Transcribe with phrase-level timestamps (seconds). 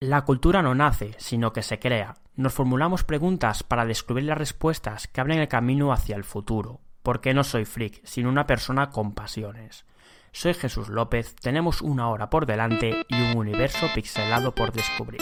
[0.00, 2.14] La cultura no nace, sino que se crea.
[2.36, 6.80] Nos formulamos preguntas para descubrir las respuestas que abren el camino hacia el futuro.
[7.02, 9.86] ¿Por qué no soy freak, sino una persona con pasiones?
[10.30, 15.20] Soy Jesús López, tenemos una hora por delante y un universo pixelado por descubrir.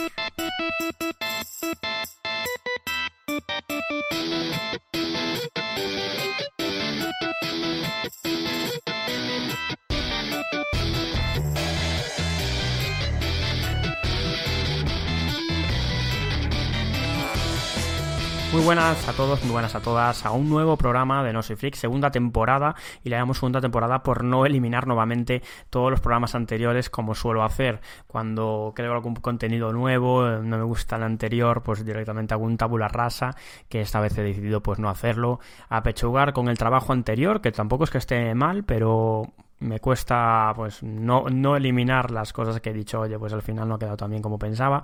[18.57, 21.75] Muy buenas a todos, muy buenas a todas a un nuevo programa de No Freak,
[21.75, 22.75] segunda temporada,
[23.05, 27.45] y le damos segunda temporada por no eliminar nuevamente todos los programas anteriores como suelo
[27.45, 27.83] hacer.
[28.07, 32.57] Cuando creo algún contenido nuevo, eh, no me gusta el anterior, pues directamente hago un
[32.57, 33.37] tabula rasa,
[33.69, 37.53] que esta vez he decidido pues no hacerlo, a pechugar con el trabajo anterior, que
[37.53, 42.71] tampoco es que esté mal, pero me cuesta pues no, no eliminar las cosas que
[42.71, 44.83] he dicho, oye, pues al final no ha quedado tan bien como pensaba.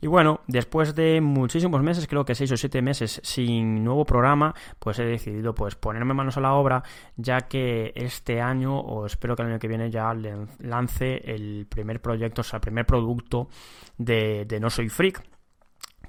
[0.00, 4.54] Y bueno, después de muchísimos meses, creo que seis o siete meses sin nuevo programa,
[4.78, 6.82] pues he decidido pues ponerme manos a la obra,
[7.16, 10.14] ya que este año, o espero que el año que viene ya
[10.58, 13.48] lance el primer proyecto, o sea, el primer producto
[13.96, 15.22] de, de No Soy Freak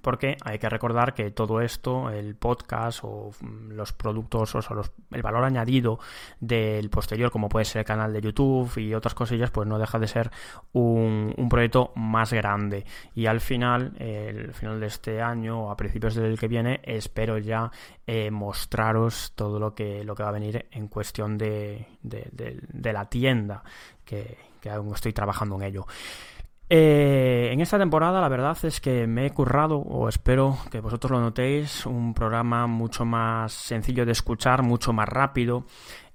[0.08, 4.78] porque hay que recordar que todo esto, el podcast o mm, los productos, o sea,
[5.12, 6.00] el valor añadido
[6.40, 10.00] del posterior, como puede ser el canal de YouTube y otras cosillas, pues no deja
[10.00, 10.32] de ser
[10.72, 12.86] un, proyecto más grande.
[13.16, 17.38] Y al final, el final de este año o a principios del que viene, espero
[17.38, 17.70] ya
[18.06, 21.86] eh, mostraros todo lo que, lo que va a venir en cuestión de,
[22.82, 23.62] la tienda,
[24.06, 25.86] que, que aún estoy trabajando en ello.
[26.70, 31.12] Eh, en esta temporada la verdad es que me he currado, o espero que vosotros
[31.12, 35.66] lo notéis, un programa mucho más sencillo de escuchar, mucho más rápido,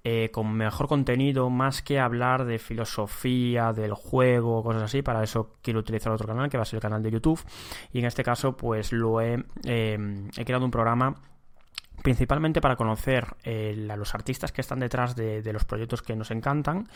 [0.05, 5.01] eh, con mejor contenido, más que hablar de filosofía, del juego, cosas así.
[5.01, 7.41] Para eso quiero utilizar otro canal, que va a ser el canal de YouTube.
[7.93, 9.99] Y en este caso, pues lo he, eh,
[10.37, 11.15] he creado un programa
[12.03, 16.31] principalmente para conocer eh, a los artistas que están detrás de, los proyectos que nos
[16.31, 16.89] encantan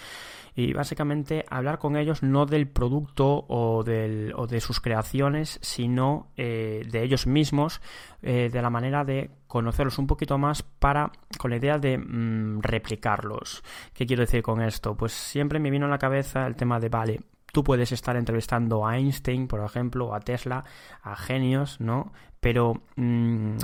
[0.55, 6.29] y básicamente hablar con ellos no del producto o, del, o de sus creaciones, sino
[6.37, 7.81] eh, de ellos mismos,
[8.23, 12.61] eh, de la manera de conocerlos un poquito más para con la idea de mm,
[12.63, 13.63] replicarlos.
[13.95, 14.97] ¿Qué quiero decir con esto?
[14.97, 17.21] Pues siempre me vino a la cabeza el tema de, vale,
[17.57, 20.63] Tú puedes estar entrevistando a Einstein, por ejemplo, a Tesla,
[21.01, 22.13] a genios, ¿no?
[22.39, 23.57] Pero mm,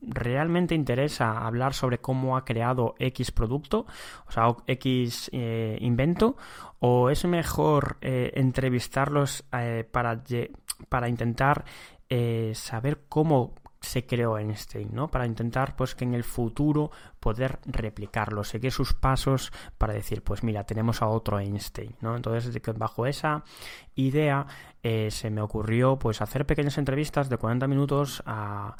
[0.00, 3.84] ¿realmente interesa hablar sobre cómo ha creado X producto,
[4.28, 6.36] o sea, X eh, invento?
[6.78, 10.22] ¿O es mejor eh, entrevistarlos eh, para,
[10.88, 11.64] para intentar
[12.52, 15.10] saber cómo se creó Einstein, ¿no?
[15.10, 20.42] Para intentar, pues, que en el futuro poder replicarlo, seguir sus pasos para decir, pues
[20.42, 22.16] mira, tenemos a otro Einstein, ¿no?
[22.16, 23.44] Entonces, bajo esa
[23.94, 24.46] idea
[24.82, 28.76] eh, se me ocurrió, pues, hacer pequeñas entrevistas de 40 minutos a,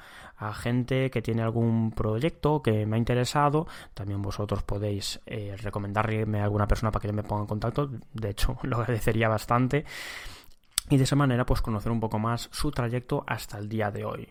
[0.55, 3.69] gente que tiene algún proyecto que me ha interesado.
[3.95, 7.89] También vosotros podéis eh, recomendarme a alguna persona para que me ponga en contacto.
[8.13, 9.85] De hecho, lo agradecería bastante
[10.93, 14.05] y de esa manera pues conocer un poco más su trayecto hasta el día de
[14.05, 14.29] hoy.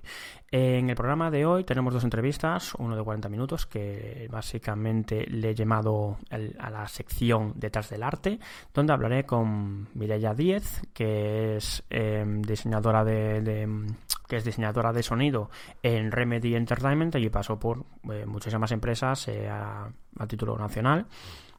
[0.52, 5.50] En el programa de hoy tenemos dos entrevistas, uno de 40 minutos que básicamente le
[5.50, 8.40] he llamado a la sección detrás del arte,
[8.76, 13.88] donde hablaré con Mireia Díez, que es em, diseñadora de,
[14.28, 15.50] que es diseñadora de sonido
[15.82, 19.92] en Remedy Entertainment, allí pasó por eh, muchísimas empresas eh, a
[20.28, 21.08] título nacional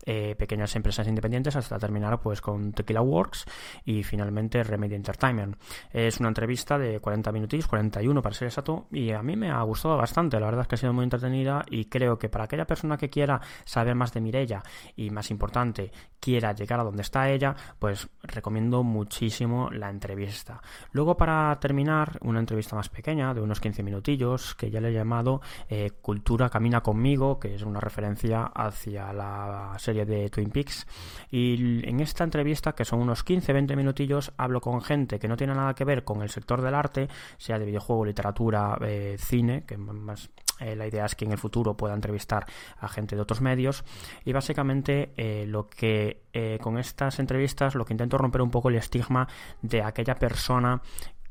[0.05, 3.47] eh, pequeñas empresas independientes hasta terminar pues con Tequila Works
[3.85, 5.57] y finalmente Remedy Entertainment.
[5.93, 9.63] Es una entrevista de 40 minutos, 41 para ser exacto, y a mí me ha
[9.63, 12.67] gustado bastante, la verdad es que ha sido muy entretenida y creo que para aquella
[12.67, 14.63] persona que quiera saber más de Mirella
[14.97, 20.63] y más importante, quiera llegar a donde está ella, pues recomiendo muchísimo la entrevista.
[20.93, 24.93] Luego para terminar, una entrevista más pequeña de unos 15 minutillos que ya le he
[24.93, 30.87] llamado eh, Cultura Camina conmigo, que es una referencia hacia la serie de Twin Peaks.
[31.31, 35.55] Y en esta entrevista, que son unos 15-20 minutillos, hablo con gente que no tiene
[35.55, 37.09] nada que ver con el sector del arte,
[37.39, 40.31] sea de videojuego, literatura, eh, cine, que más
[40.61, 42.47] eh, la idea es que en el futuro pueda entrevistar
[42.79, 43.85] a gente de otros medios.
[44.25, 46.23] Y básicamente eh, lo que
[46.63, 49.29] con estas entrevistas lo que intento romper un poco el estigma
[49.61, 50.81] de aquella persona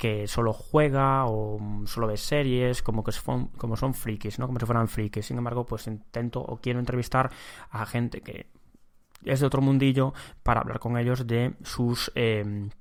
[0.02, 4.48] que solo juega o solo ve series, como que son, como son frikis, ¿no?
[4.48, 5.28] Como si fueran frikis.
[5.28, 7.30] Sin embargo, pues intento o quiero entrevistar
[7.70, 8.48] a gente que
[9.24, 12.12] es de otro mundillo para hablar con ellos de sus...
[12.16, 12.72] Eh,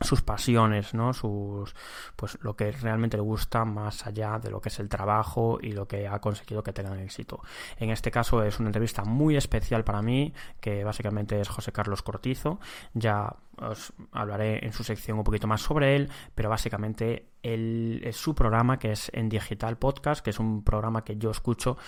[0.00, 1.12] sus pasiones, ¿no?
[1.14, 1.74] Sus
[2.16, 5.72] pues lo que realmente le gusta más allá de lo que es el trabajo y
[5.72, 7.40] lo que ha conseguido que tengan éxito.
[7.78, 12.02] En este caso es una entrevista muy especial para mí, que básicamente es José Carlos
[12.02, 12.60] Cortizo.
[12.92, 18.16] Ya os hablaré en su sección un poquito más sobre él, pero básicamente él es
[18.16, 21.78] su programa que es en Digital Podcast, que es un programa que yo escucho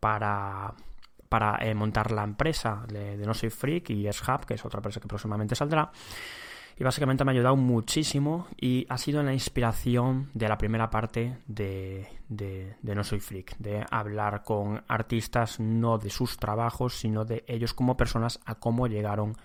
[0.00, 0.74] para
[1.30, 4.64] para eh, montar la empresa de, de No Soy Freak y es Hub, que es
[4.64, 5.90] otra empresa que próximamente saldrá
[6.76, 11.38] y básicamente me ha ayudado muchísimo y ha sido la inspiración de la primera parte
[11.46, 17.44] de, de, No Soy Freak, de hablar con artistas no de sus trabajos, sino de
[17.46, 19.36] ellos como personas a cómo llegaron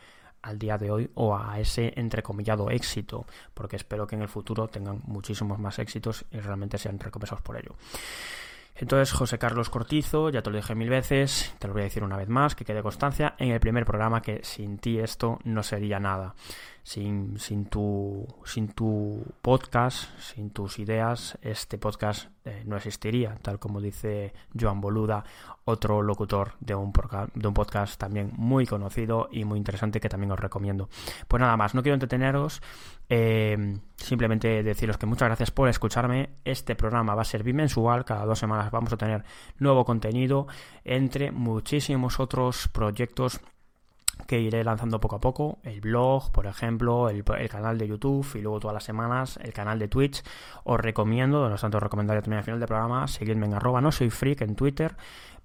[0.42, 4.68] al día de hoy o a ese entrecomillado éxito, porque espero que en el futuro
[4.68, 7.76] tengan muchísimos más éxitos y realmente sean recompensados por ello.
[8.76, 12.02] Entonces, José Carlos Cortizo, ya te lo dije mil veces, te lo voy a decir
[12.02, 15.64] una vez más, que quede constancia en el primer programa que sin ti esto no
[15.64, 16.34] sería nada
[16.90, 23.60] sin, sin, tu, sin tu podcast, sin tus ideas, este podcast eh, no existiría, tal
[23.60, 25.24] como dice Joan Boluda,
[25.66, 26.92] otro locutor de un,
[27.36, 30.90] de un podcast también muy conocido y muy interesante que también os recomiendo.
[31.28, 32.60] Pues nada más, no quiero entreteneros,
[33.08, 36.38] eh, simplemente deciros que muchas gracias por escucharme.
[36.44, 39.24] Este programa va a ser bimensual, cada dos semanas vamos a tener
[39.60, 40.48] nuevo contenido
[40.84, 43.40] entre muchísimos otros proyectos
[44.28, 48.42] que iré lanzando poco a poco, el blog, por ejemplo, el, canal de YouTube y
[48.42, 50.24] luego todas las semanas el canal de Twitch.
[50.64, 54.10] Os recomiendo, no tanto recomendaría también al final del programa, seguidme en arroba no soy
[54.10, 54.96] freak en Twitter,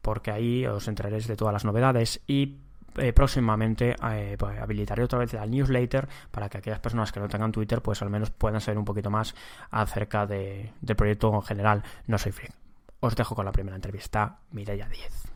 [0.03, 2.59] porque ahí os enteraréis de todas las novedades y
[2.97, 7.29] eh, próximamente eh, pues, habilitaré otra vez la newsletter para que aquellas personas que no
[7.29, 9.35] tengan Twitter pues al menos puedan saber un poquito más
[9.71, 12.53] acerca de, del proyecto en general No Soy Freak.
[13.01, 15.34] Os dejo con la primera entrevista, Mireia 10.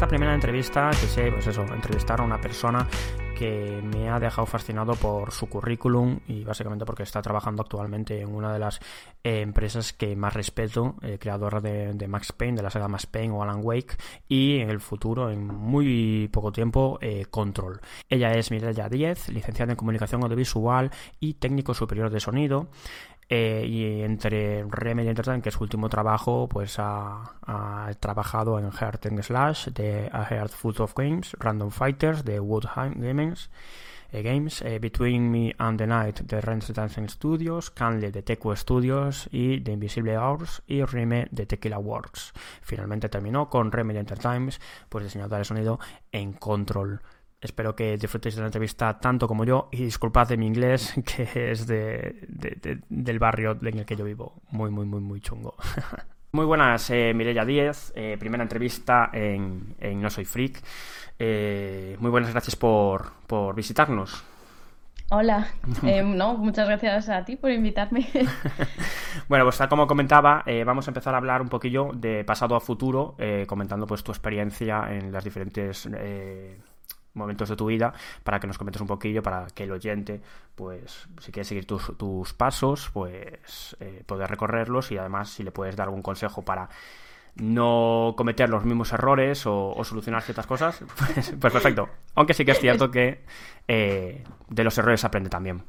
[0.00, 2.88] Esta primera entrevista quise, pues eso, entrevistar a una persona
[3.40, 8.34] que me ha dejado fascinado por su currículum y básicamente porque está trabajando actualmente en
[8.34, 8.80] una de las
[9.22, 13.32] eh, empresas que más respeto, eh, creadora de, Max Payne, de la saga Max Payne
[13.32, 13.96] o Alan Wake,
[14.28, 17.80] y en el futuro, en muy poco tiempo, eh, Control.
[18.08, 22.68] Ella es Mireia Díez, licenciada en Comunicación Audiovisual y técnico superior de sonido.
[23.32, 27.36] Eh, y entre Remedy Entertainment, que es su último trabajo, pues ha,
[28.00, 32.94] trabajado en Heart and Slash, de A Heart Full of Games, Random Fighters, de Woodheim
[33.00, 33.48] Games,
[34.10, 38.54] eh, Games eh, Between Me and the Night, de Ren's Dancing Studios, Canle, de Teco
[38.56, 42.32] Studios y de Invisible Hours, y Rime, de Tequila Works.
[42.62, 44.56] Finalmente terminó con Remedy Entertainment,
[44.88, 45.78] pues diseñador de sonido
[46.10, 47.00] en Control.
[47.40, 51.50] Espero que disfrutéis de la entrevista tanto como yo y disculpad de mi inglés que
[51.50, 52.26] es de,
[52.88, 54.34] del barrio en el que yo vivo.
[54.50, 55.54] Muy, muy, muy, muy chungo.
[56.32, 57.92] muy buenas, eh, Mireia Díez.
[57.96, 60.62] Eh, primera entrevista en, No Soy Freak.
[61.18, 64.22] Eh, muy buenas gracias por, por visitarnos.
[65.08, 65.48] Hola,
[65.82, 68.06] eh, no, muchas gracias a ti por invitarme.
[69.28, 73.16] bueno, pues como comentaba, vamos a empezar a hablar un poquillo de pasado a futuro,
[73.46, 75.88] comentando pues tu experiencia en las diferentes
[77.14, 77.92] momentos de tu vida
[78.24, 80.20] para que nos comentes un poquillo, para que el oyente,
[80.54, 85.50] pues, si quiere seguir tus, tus pasos, pues, eh, poder recorrerlos y además si le
[85.50, 86.68] puedes dar algún consejo para
[87.36, 91.88] no cometer los mismos errores o, solucionar ciertas cosas, pues, pues, perfecto.
[92.14, 93.24] Aunque sí que es cierto que
[93.68, 95.62] eh, de los errores se aprende también.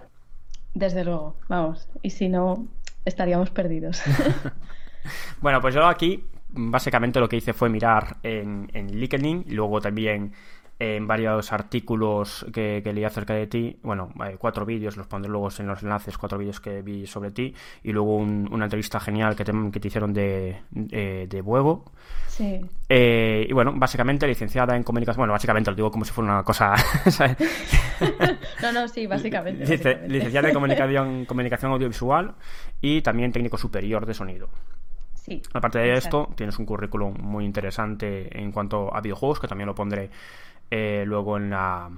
[0.73, 1.89] Desde luego, vamos.
[2.01, 2.67] Y si no,
[3.05, 4.01] estaríamos perdidos.
[5.41, 10.33] bueno, pues yo aquí básicamente lo que hice fue mirar en, en LinkedIn luego también
[10.81, 15.49] en varios artículos que, leí acerca de ti, bueno, eh, cuatro vídeos, los pondré luego
[15.59, 19.45] en los enlaces, cuatro vídeos que vi sobre ti, y luego una entrevista genial que
[19.45, 21.85] te, que te hicieron de, de, de Buego.
[22.27, 22.59] Sí.
[22.89, 26.43] Eh, y bueno, básicamente licenciada en comunicación, bueno, básicamente lo digo como si fuera una
[26.43, 26.73] cosa...
[28.63, 29.63] no, no, sí, básicamente.
[30.07, 32.33] Licenciada en comunicación, comunicación audiovisual
[32.81, 34.49] y también técnico superior de sonido.
[35.13, 39.67] Sí, Aparte de esto, tienes un currículum muy interesante en cuanto a videojuegos, que también
[39.67, 40.09] lo pondré
[40.71, 41.89] eh, luego en la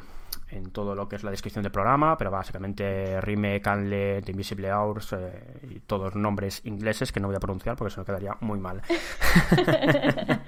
[0.50, 4.72] en todo lo que es la descripción del programa, pero básicamente Rime, Canle, The Invisible
[4.72, 8.38] Hours eh, y todos nombres ingleses que no voy a pronunciar porque se me quedaría
[8.42, 8.82] muy mal.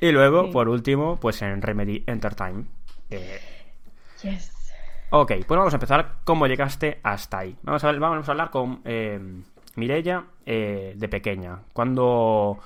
[0.00, 2.68] y luego, por último, pues en Remedy Entertainment.
[3.10, 3.40] Eh...
[4.22, 4.54] Yes.
[5.10, 6.16] Ok, pues vamos a empezar.
[6.24, 7.56] ¿Cómo llegaste hasta ahí?
[7.62, 9.20] Vamos a, vamos a hablar con eh,
[9.76, 11.60] Mirella de pequeña.
[11.74, 12.58] Cuando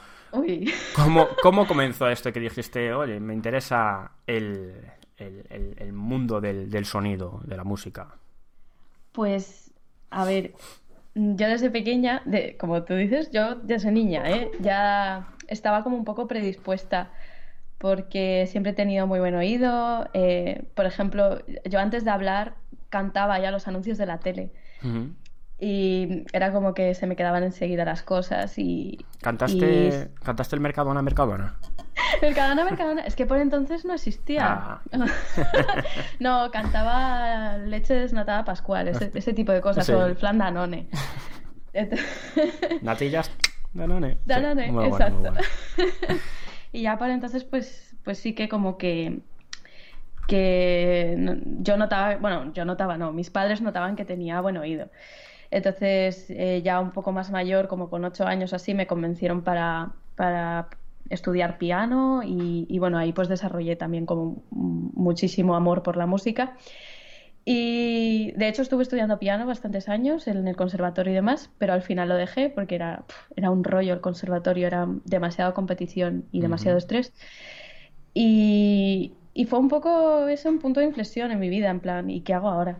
[0.95, 4.75] ¿Cómo, ¿Cómo, comenzó esto que dijiste, oye, me interesa el,
[5.93, 8.17] mundo del, sonido, de la música?
[9.13, 9.73] Pues,
[10.11, 10.55] a ver,
[11.15, 14.51] yo desde pequeña, de, como tú dices, yo desde niña, ¿eh?
[14.61, 17.11] ya estaba como un poco predispuesta
[17.83, 20.09] porque siempre he tenido muy buen oído.
[20.15, 22.55] Eh, por ejemplo, yo antes de hablar
[22.91, 24.53] cantaba ya los anuncios de la tele.
[25.65, 28.99] Y era como que se me quedaban enseguida las cosas y...
[29.21, 31.55] ¿Cantaste, ¿cantaste el Mercadona Mercadona?
[32.21, 34.43] Mercadona Mercadona, es que por entonces no existía.
[34.45, 34.83] Ah.
[36.19, 40.89] no, cantaba Leche desnatada Pascual, ese, tipo de cosas, o el flan Danone.
[42.83, 43.31] Natillas
[43.73, 44.19] Danone.
[44.27, 45.33] Danone, exacto.
[46.73, 49.21] y ya por entonces, pues, pues sí que como que
[50.27, 54.89] que yo notaba, bueno, yo notaba, no, mis padres notaban que tenía buen oído.
[55.53, 59.93] Entonces, eh, ya un poco más mayor, como con ocho años así, me convencieron para,
[60.17, 60.71] para
[61.11, 66.57] estudiar piano y, bueno, ahí pues desarrollé también como muchísimo amor por la música.
[67.45, 71.83] Y de hecho estuve estudiando piano bastantes años en el conservatorio y demás, pero al
[71.83, 73.05] final lo dejé porque era,
[73.37, 77.13] era un rollo el conservatorio, era demasiada competición y demasiado estrés.
[78.15, 82.09] Y, y fue un poco ese un punto de inflexión en mi vida, en plan,
[82.09, 82.79] ¿y qué hago ahora?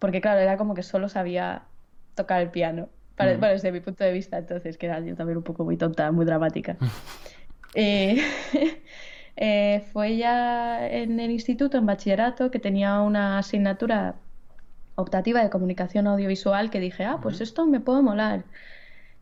[0.00, 1.68] Porque claro, era como que solo sabía
[2.14, 2.88] tocar el piano.
[3.16, 5.76] Para, Bueno, desde mi punto de vista, entonces, que era yo también un poco muy
[5.76, 6.76] tonta, muy dramática.
[7.76, 8.22] Eh,
[9.36, 14.14] eh, fue ya en el instituto, en bachillerato, que tenía una asignatura
[14.94, 18.44] optativa de comunicación audiovisual que dije, ah, pues esto me puede molar.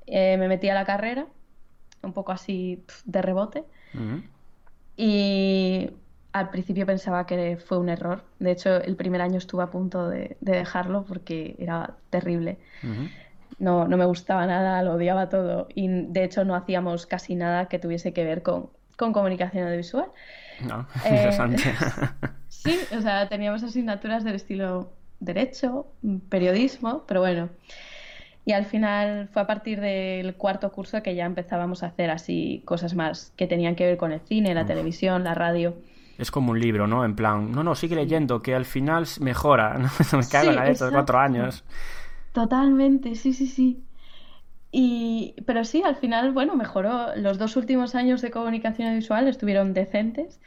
[0.07, 1.27] Eh, me metí a la carrera,
[2.03, 3.65] un poco así de rebote.
[4.97, 5.91] Y
[6.33, 8.25] al principio pensaba que fue un error.
[8.39, 12.59] De hecho, el primer año estuve a punto de, dejarlo porque era terrible.
[13.59, 15.69] no, no me gustaba nada, lo odiaba todo.
[15.75, 20.07] Y de hecho no hacíamos casi nada que tuviese que ver con, comunicación audiovisual.
[20.67, 21.63] No, eh, interesante.
[22.49, 25.87] sí, o sea, teníamos asignaturas del estilo derecho,
[26.29, 27.51] periodismo, pero bueno.
[28.45, 32.63] Y al final fue a partir del cuarto curso que ya empezábamos a hacer así
[32.65, 35.77] cosas más que tenían que ver con el cine, la televisión, la radio
[36.19, 37.05] es como un libro, ¿no?
[37.05, 39.89] En plan, no, no, sigue leyendo, que al final mejora, ¿no?
[40.19, 41.65] me cago en la de cuatro años.
[42.33, 43.83] Totalmente, sí, sí, sí.
[44.71, 47.15] Y, pero sí, al final, bueno, mejoró.
[47.17, 50.41] Los dos últimos años de comunicación visual estuvieron decentes.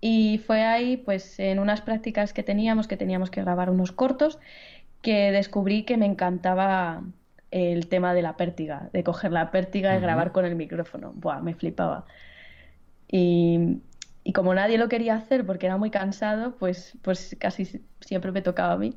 [0.00, 4.38] Y fue ahí, pues, en unas prácticas que teníamos, que teníamos que grabar unos cortos,
[5.02, 7.02] que descubrí que me encantaba
[7.50, 11.12] el tema de la pértiga, de coger la pértiga y grabar con el micrófono.
[11.14, 12.06] Buah, me flipaba.
[13.06, 13.82] Y,
[14.24, 18.42] y como nadie lo quería hacer porque era muy cansado, pues, pues casi siempre me
[18.42, 18.96] tocaba a mí.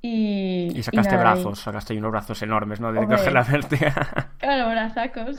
[0.00, 2.92] Y, y sacaste brazos, sacaste unos brazos enormes, ¿no?
[2.92, 4.32] De coger la vértiga.
[4.38, 5.38] Claro, brazacos.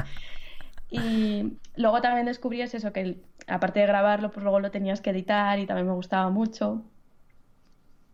[0.90, 5.58] y luego también descubrí eso, que aparte de grabarlo, pues luego lo tenías que editar
[5.58, 6.82] y también me gustaba mucho.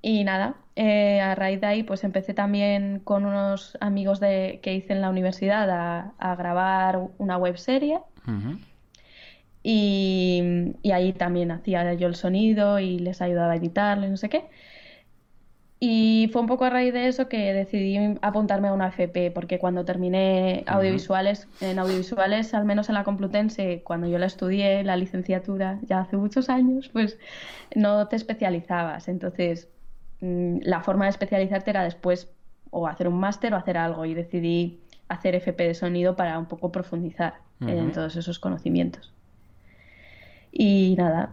[0.03, 4.75] Y nada, eh, a raíz de ahí pues empecé también con unos amigos de, que
[4.75, 7.99] hice en la universidad a, a grabar una webserie.
[8.25, 8.59] serie
[9.63, 14.45] y, ahí también hacía yo el sonido y les ayudaba a editarlo no sé qué.
[15.81, 19.61] Y fue un poco a raíz de eso que decidí apuntarme a una FP, porque
[19.61, 24.97] cuando terminé audiovisuales, en audiovisuales, al menos en la Complutense, cuando yo la estudié, la
[24.97, 27.17] licenciatura, ya hace muchos años, pues
[27.77, 29.07] no te especializabas.
[29.07, 29.69] Entonces,
[30.21, 32.29] mm, la forma de especializarte era después
[32.71, 36.47] o hacer un máster o hacer algo, y decidí hacer FP de sonido para un
[36.47, 39.13] poco profundizar en todos esos conocimientos.
[40.53, 41.33] Y nada,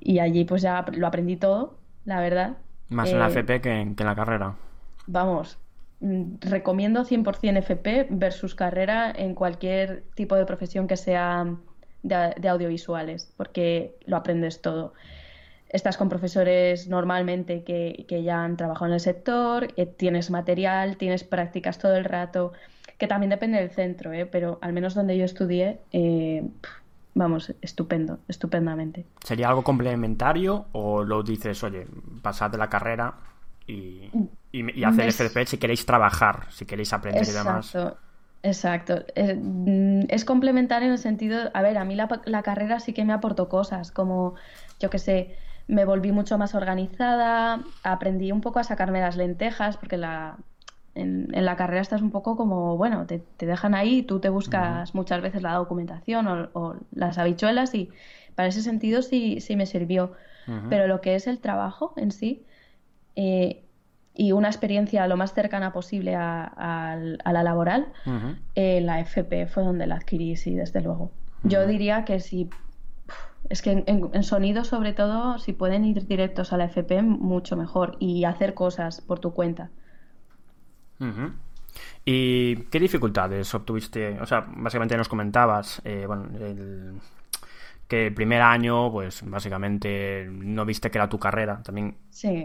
[0.00, 2.56] y allí pues ya lo aprendí todo, la verdad.
[2.88, 4.54] Más en la eh, FP que en, la carrera.
[5.06, 5.58] Vamos,
[6.00, 11.46] mm, recomiendo 100% FP versus carrera en cualquier tipo de profesión que sea
[12.02, 14.94] de, audiovisuales, porque lo aprendes todo.
[15.68, 21.24] Estás con profesores normalmente que, ya han trabajado en el sector, eh, tienes material, tienes
[21.24, 22.52] prácticas todo el rato,
[22.96, 24.24] que también depende del centro, ¿eh?
[24.24, 25.78] pero al menos donde yo estudié,
[27.18, 29.04] vamos, estupendo, estupendamente.
[29.22, 31.86] ¿Sería algo complementario o lo dices, oye,
[32.22, 33.14] pasad de la carrera
[33.66, 34.08] y,
[34.52, 37.76] y, hacer el FP si queréis trabajar, si queréis aprender y demás?
[38.44, 39.04] Exacto.
[39.16, 42.92] Eh, mm, es, complementario en el sentido, a ver, a mí la, la carrera sí
[42.92, 44.36] que me aportó cosas, como,
[44.78, 49.76] yo qué sé, me volví mucho más organizada, aprendí un poco a sacarme las lentejas,
[49.76, 50.36] porque la,
[50.98, 55.20] en, la carrera estás un poco como, bueno, te, dejan ahí, tú te buscas muchas
[55.22, 57.90] veces la documentación o, las habichuelas y
[58.34, 60.12] para ese sentido sí, sí me sirvió.
[60.70, 62.42] Pero lo que es el trabajo en sí
[63.16, 63.64] eh,
[64.14, 67.88] y una experiencia lo más cercana posible a, la laboral,
[68.54, 71.10] eh, la FP fue donde la adquirí, sí, desde luego.
[71.44, 72.48] Yo diría que si
[73.48, 77.56] es que en, en, sonido, sobre todo, si pueden ir directos a la FP, mucho
[77.56, 79.70] mejor y hacer cosas por tu cuenta.
[82.04, 84.18] ¿Y qué dificultades obtuviste?
[84.20, 87.00] O sea, básicamente nos comentabas, eh, bueno, el,
[87.88, 91.62] que el primer año, pues básicamente no viste que era tu carrera.
[91.62, 91.96] También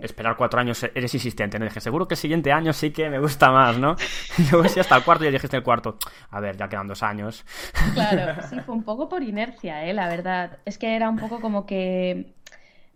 [0.02, 1.60] esperar cuatro años eres insistente.
[1.60, 1.66] ¿no?
[1.66, 3.98] Dije, seguro que el siguiente año sí que me gusta más, ¿no?
[4.38, 5.98] Y luego sí hasta el cuarto y dijiste el cuarto.
[6.32, 7.46] A ver, ya quedan dos años.
[7.94, 9.94] Claro, sí, fue un poco por inercia, ¿eh?
[9.94, 10.60] La verdad.
[10.64, 12.34] Es que era un poco como que...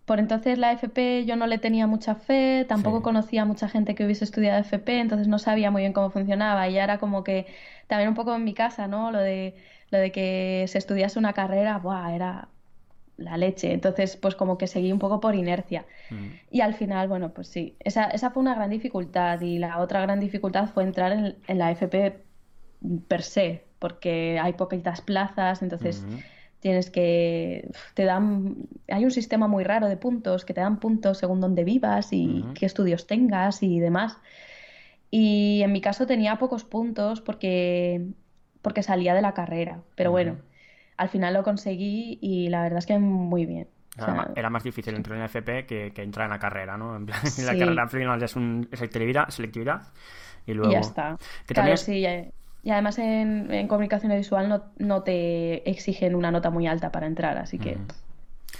[0.08, 3.94] Por entonces la FP yo no le tenía mucha fe, tampoco conocía a mucha gente
[3.94, 7.22] que hubiese estudiado FP, entonces no sabía muy bien cómo funcionaba y ya era como
[7.22, 7.46] que
[7.88, 9.12] también un poco en mi casa, ¿no?
[9.12, 9.54] Lo de
[9.90, 12.14] lo de que se estudiase una carrera, ¡buah!
[12.14, 12.48] era
[13.18, 13.74] la leche.
[13.74, 15.84] Entonces, pues como que seguí un poco por inercia.
[16.08, 16.26] Mm.
[16.50, 19.38] Y al final, bueno, pues sí, esa, esa, fue una gran dificultad.
[19.42, 22.24] Y la otra gran dificultad fue entrar en, la FP
[23.08, 26.06] per se, porque hay poquitas plazas, entonces
[26.60, 27.70] tienes que...
[27.94, 28.56] Te dan...
[28.88, 32.44] Hay un sistema muy raro de puntos, que te dan puntos según dónde vivas y
[32.54, 34.18] qué estudios tengas y demás.
[35.10, 38.06] Y en mi caso tenía pocos puntos porque
[38.62, 39.80] porque salía de la carrera.
[39.94, 40.36] Pero bueno,
[40.96, 43.68] al final lo conseguí y la verdad es que muy bien.
[44.36, 46.96] era más difícil entrar en FP que, entrar en la carrera, ¿no?
[46.96, 49.82] En plan, la carrera final es un, selectividad, selectividad
[50.46, 50.72] y luego...
[50.72, 51.16] ya está.
[51.46, 52.04] claro, sí.
[52.68, 57.38] Y además en, comunicación visual no, no, te exigen una nota muy alta para entrar,
[57.38, 57.78] así que...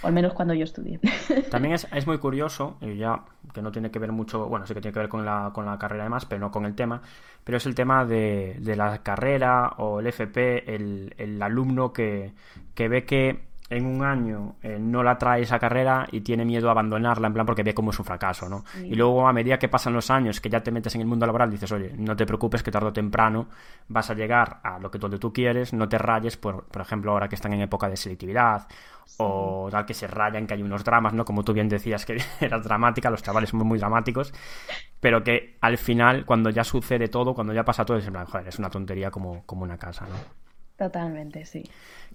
[0.01, 0.99] O al menos cuando yo estudié.
[1.51, 4.73] También es, es, muy curioso, y ya que no tiene que ver mucho, bueno, sí
[4.73, 7.03] que tiene que ver con la, con la carrera además, pero no con el tema,
[7.43, 12.33] pero es el tema de, de la carrera o el FP, el, el alumno que,
[12.73, 16.69] que ve que en un año eh, no la trae esa carrera y tiene miedo
[16.69, 18.63] a abandonarla, en plan porque ve como es un fracaso, ¿no?
[18.83, 21.25] Y luego a medida que pasan los años, que ya te metes en el mundo
[21.25, 23.47] laboral, dices, oye, no te preocupes que tarde o temprano
[23.87, 27.11] vas a llegar a lo que donde tú quieres, no te rayes, por, por ejemplo,
[27.11, 28.67] ahora que están en época de selectividad
[29.17, 31.25] o tal que se rayan, que hay unos dramas, ¿no?
[31.25, 34.33] Como tú bien decías que eras dramática, los chavales son muy dramáticos,
[34.99, 38.25] pero que al final, cuando ya sucede todo, cuando ya pasa todo, es en plan,
[38.25, 40.48] joder, es una tontería como, como una casa, ¿no?
[40.79, 41.61] Totalmente, sí.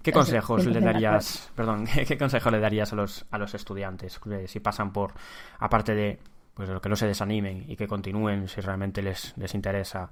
[0.01, 4.59] ¿Qué consejos le darías, perdón, qué consejo le darías a los, a los estudiantes si
[4.59, 5.13] pasan por,
[5.59, 6.17] aparte de
[6.55, 10.09] pues que no se desanimen y que continúen si realmente les, les interesa,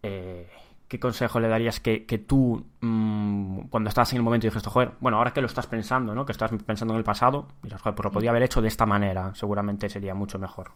[0.00, 0.48] eh,
[0.86, 4.70] ¿qué consejo le darías que, que tú, mm, cuando estabas en el momento y dijiste,
[4.70, 6.24] joder, bueno, ahora que lo estás pensando, ¿no?
[6.24, 8.86] que estás pensando en el pasado, dices, joder, pues lo podía haber hecho de esta
[8.86, 10.70] manera, seguramente sería mucho mejor?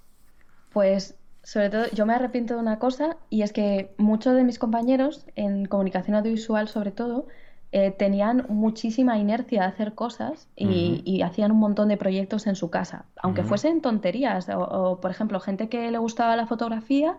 [0.73, 4.59] Pues sobre todo, yo me arrepiento de una cosa y es que muchos de mis
[4.59, 7.27] compañeros, en comunicación audiovisual sobre todo,
[7.73, 12.69] eh, tenían muchísima inercia a hacer cosas y, hacían un montón de proyectos en su
[12.69, 14.49] casa, aunque fuesen tonterías.
[14.49, 17.17] O, por ejemplo, gente que le gustaba la fotografía,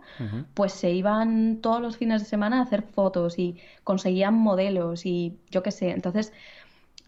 [0.52, 5.38] pues se iban todos los fines de semana a hacer fotos y conseguían modelos y
[5.50, 5.90] yo qué sé.
[5.90, 6.34] Entonces,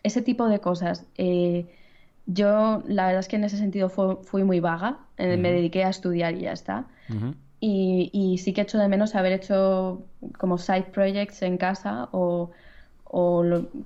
[0.02, 1.04] ese tipo de cosas.
[1.18, 1.66] Eh,
[2.26, 5.90] yo, la verdad es que en ese sentido fui muy vaga, eh, me dediqué a
[5.90, 6.86] estudiar y ya está.
[7.60, 10.04] Y, sí que echo de menos haber hecho
[10.38, 12.50] como side projects en casa o,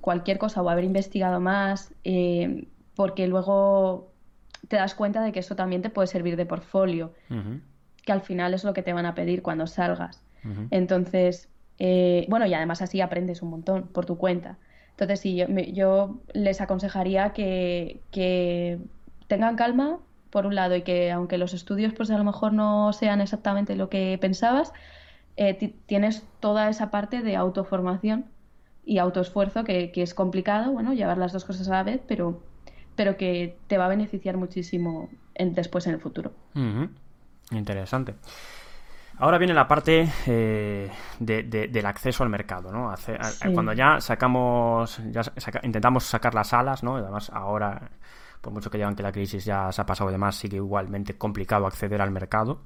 [0.01, 4.11] cualquier cosa o haber investigado más, eh, porque luego
[4.69, 7.13] te das cuenta de que eso también te puede servir de portfolio,
[8.05, 10.23] que al final es lo que te van a pedir cuando salgas.
[10.71, 14.57] Entonces, eh, bueno, y además así aprendes un montón por tu cuenta.
[14.91, 18.81] Entonces, sí, yo, les aconsejaría que,
[19.29, 19.99] tengan calma,
[20.31, 23.77] por un lado, y que aunque los estudios pues a lo mejor no sean exactamente
[23.77, 24.73] lo que pensabas,
[25.37, 28.27] eh, tienes toda esa parte de autoformación
[28.85, 32.43] y autoesfuerzo que, que, es complicado, bueno, llevar las dos cosas a la vez, pero,
[32.97, 36.33] pero que te va a beneficiar muchísimo después en el futuro.
[37.51, 38.15] Interesante.
[39.21, 42.95] Ahora viene la parte eh, del acceso al mercado, ¿no?
[43.53, 45.23] Cuando ya sacamos, ya
[45.65, 46.97] intentamos sacar las alas, ¿no?
[46.97, 47.91] Además, ahora,
[48.41, 51.17] por mucho que llevan que la crisis ya se ha pasado de más, sigue igualmente
[51.17, 52.61] complicado acceder al mercado.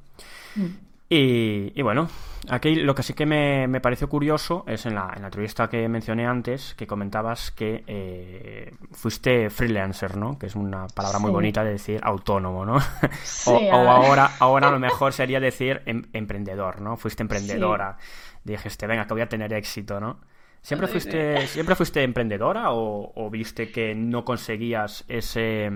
[0.57, 0.93] Mm.
[1.15, 2.09] Y, bueno,
[2.49, 5.87] aquí lo que sí que me, pareció curioso es en la, en la, entrevista que
[5.87, 10.39] mencioné antes, que comentabas que eh, fuiste freelancer, ¿no?
[10.39, 12.79] Que es una palabra muy bonita de decir autónomo, ¿no?
[13.45, 16.97] o, ahora, ahora a lo mejor sería decir em, emprendedor, ¿no?
[16.97, 17.99] Fuiste emprendedora.
[18.43, 20.17] Dijiste, venga, que voy a tener éxito, ¿no?
[20.63, 25.71] ¿Siempre fuiste, ¿siempre fuiste emprendedora o, o viste que no conseguías ese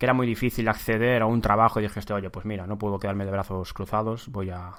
[0.00, 2.98] que era muy difícil acceder a un trabajo y dijiste, oye, pues mira, no puedo
[2.98, 4.72] quedarme de brazos cruzados, voy a...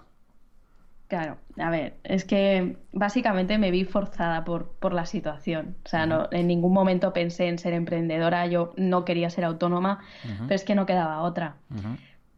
[1.08, 5.76] Claro, a ver, es que básicamente me vi forzada por, por la situación.
[5.86, 10.00] O sea, no, en ningún momento pensé en ser emprendedora, yo no quería ser autónoma,
[10.24, 11.58] pero es que no quedaba otra.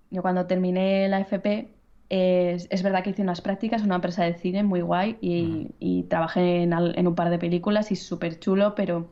[0.09, 1.69] Yo cuando terminé la FP,
[2.15, 6.61] es, verdad que hice unas prácticas en una empresa de cine muy guay y, trabajé
[6.63, 9.07] en, en, un par de películas y súper chulo, pero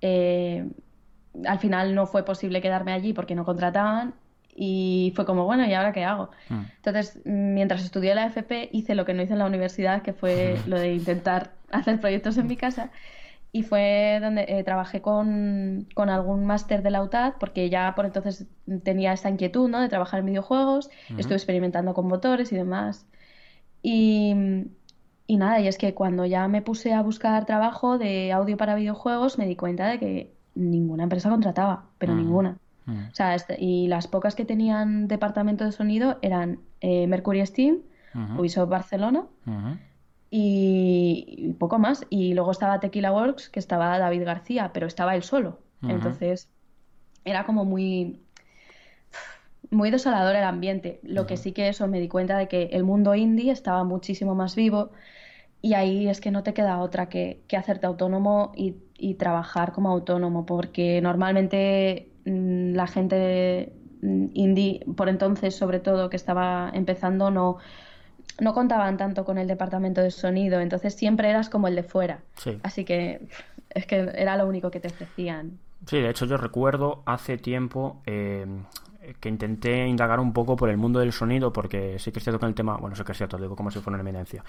[0.00, 0.68] eh,
[1.46, 4.14] al final no fue posible quedarme allí porque no contrataban
[4.54, 6.30] Y fue como, bueno, ¿y ahora qué hago?
[6.48, 6.62] Mm.
[6.76, 10.58] Entonces, mientras estudié la FP, hice lo que no hice en la universidad, que fue
[10.66, 12.90] lo de intentar hacer proyectos en mi casa.
[13.54, 18.06] Y fue donde eh, trabajé con, con, algún máster de la UTAD, porque ya por
[18.06, 18.46] entonces
[18.82, 19.80] tenía esta inquietud, ¿no?
[19.80, 20.88] De trabajar en videojuegos,
[21.18, 23.06] estuve experimentando con motores y demás.
[23.82, 24.34] Y,
[25.26, 28.74] y nada, y es que cuando ya me puse a buscar trabajo de audio para
[28.74, 32.56] videojuegos, me di cuenta de que ninguna empresa contrataba, pero ninguna.
[32.86, 37.78] O sea, este, y las pocas que tenían departamento de sonido eran eh, Mercury Steam,
[38.38, 39.24] Ubisoft Barcelona
[40.34, 42.06] y, poco más.
[42.08, 45.60] Y luego estaba Tequila Works, que estaba David García, pero estaba él solo.
[45.82, 46.48] Entonces
[47.24, 48.20] era como muy
[49.70, 51.00] muy desolador el ambiente.
[51.02, 54.34] Lo que sí que eso me di cuenta de que el mundo indie estaba muchísimo
[54.34, 54.92] más vivo
[55.60, 59.72] y ahí es que no te queda otra que, que hacerte autónomo y, y, trabajar
[59.72, 66.70] como autónomo, porque normalmente mm, la gente mm, indie, por entonces sobre todo que estaba
[66.74, 67.58] empezando, no,
[68.40, 72.20] no contaban tanto con el departamento de sonido, entonces siempre eras como el de fuera.
[72.62, 73.20] Así que
[73.70, 75.58] es que era lo único que te ofrecían.
[75.86, 78.46] Sí, de hecho yo recuerdo hace tiempo eh,
[79.20, 82.38] que intenté indagar un poco por el mundo del sonido, porque sí que es cierto
[82.38, 84.44] que el tema, bueno, sí que es cierto, digo como si fuera una eminencia.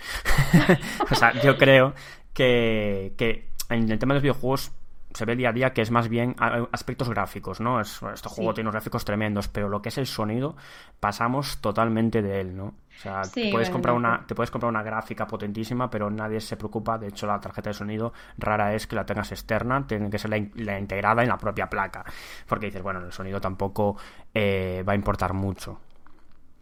[1.12, 1.93] o sea, yo creo
[2.33, 4.71] que, que en el tema de los videojuegos
[5.13, 6.36] se ve día a día que es más bien
[6.71, 7.79] aspectos gráficos, ¿no?
[7.79, 10.55] Es, este juego tiene unos gráficos tremendos, pero lo que es el sonido,
[10.99, 12.73] pasamos totalmente de él, ¿no?
[12.95, 16.56] O sea, te, puedes comprar una, te puedes comprar una gráfica potentísima, pero nadie se
[16.58, 16.97] preocupa.
[16.97, 20.29] De hecho, la tarjeta de sonido rara es que la tengas externa, tiene que ser
[20.29, 22.06] la, integrada en la propia placa.
[22.47, 23.97] Porque dices, bueno, el sonido tampoco
[24.34, 25.79] eh, va a importar mucho.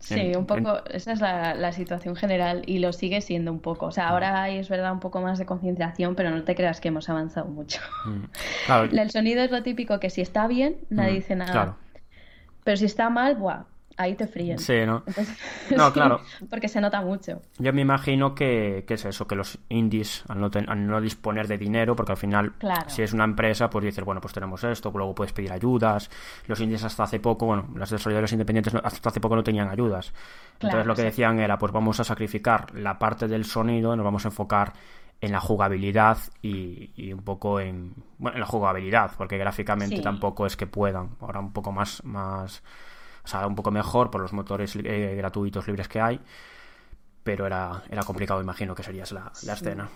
[0.02, 3.86] Sí, un poco, esa es la, situación general y lo sigue siendo un poco.
[3.86, 6.82] O sea, ahora hay, es verdad, un poco más de concienciación, pero no te creas
[6.82, 7.82] que hemos avanzado mucho.
[8.06, 11.78] Mm, el sonido es lo típico que si está bien, nadie mm, dice nada.
[12.64, 13.66] Pero si está mal, buah,
[13.98, 14.58] ahí te fríen.
[14.60, 15.04] Sí, ¿no?
[15.76, 16.22] no, claro.
[16.50, 17.42] Porque se nota mucho.
[17.58, 20.40] Yo me imagino que, es eso, que los indies, al
[20.88, 22.54] no, disponer de dinero, porque al final,
[22.88, 26.10] si es una empresa, pues dices, bueno, pues tenemos esto, luego puedes pedir ayudas.
[26.48, 30.14] Los indies hasta hace poco, bueno, los desarrolladores independientes hasta hace poco no tenían ayudas.
[30.54, 34.26] Entonces lo que decían era, pues vamos a sacrificar la parte del sonido, nos vamos
[34.26, 34.74] a enfocar
[35.22, 40.58] en la jugabilidad y, un poco en, bueno, en la jugabilidad, porque gráficamente tampoco es
[40.58, 41.12] que puedan.
[41.20, 42.64] Ahora un poco más, más
[43.32, 46.20] sea, un poco mejor por los motores eh, gratuitos libres que hay,
[47.24, 49.90] pero era, era complicado, imagino que sería la, la escena.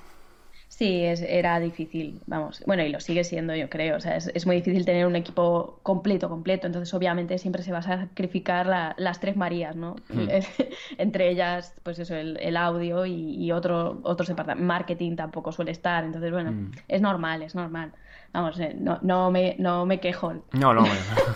[0.67, 2.61] Sí, es, era difícil, vamos.
[2.65, 3.97] Bueno, y lo sigue siendo, yo creo.
[3.97, 6.67] O sea, es, es muy difícil tener un equipo completo, completo.
[6.67, 8.67] Entonces, obviamente, siempre se va a sacrificar
[8.97, 9.95] las tres Marías, ¿no?
[10.09, 10.27] Hmm.
[10.97, 14.67] Entre ellas, pues eso, el, el audio y, y, otro, otros departamentos.
[14.67, 16.03] Marketing tampoco suele estar.
[16.03, 16.71] Entonces, bueno, hmm.
[16.87, 17.93] es normal, es normal.
[18.35, 20.33] Vamos, eh, no, no, me, no me quejo.
[20.51, 20.83] No, no.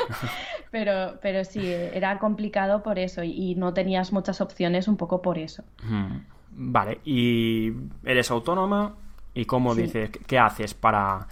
[0.69, 5.38] pero, pero sí, era complicado por eso y, no tenías muchas opciones un poco por
[5.38, 5.63] eso.
[5.81, 6.17] Hmm.
[6.51, 7.71] Vale, y
[8.03, 8.95] eres autónoma
[9.33, 11.25] y cómo dices, ¿qué haces para,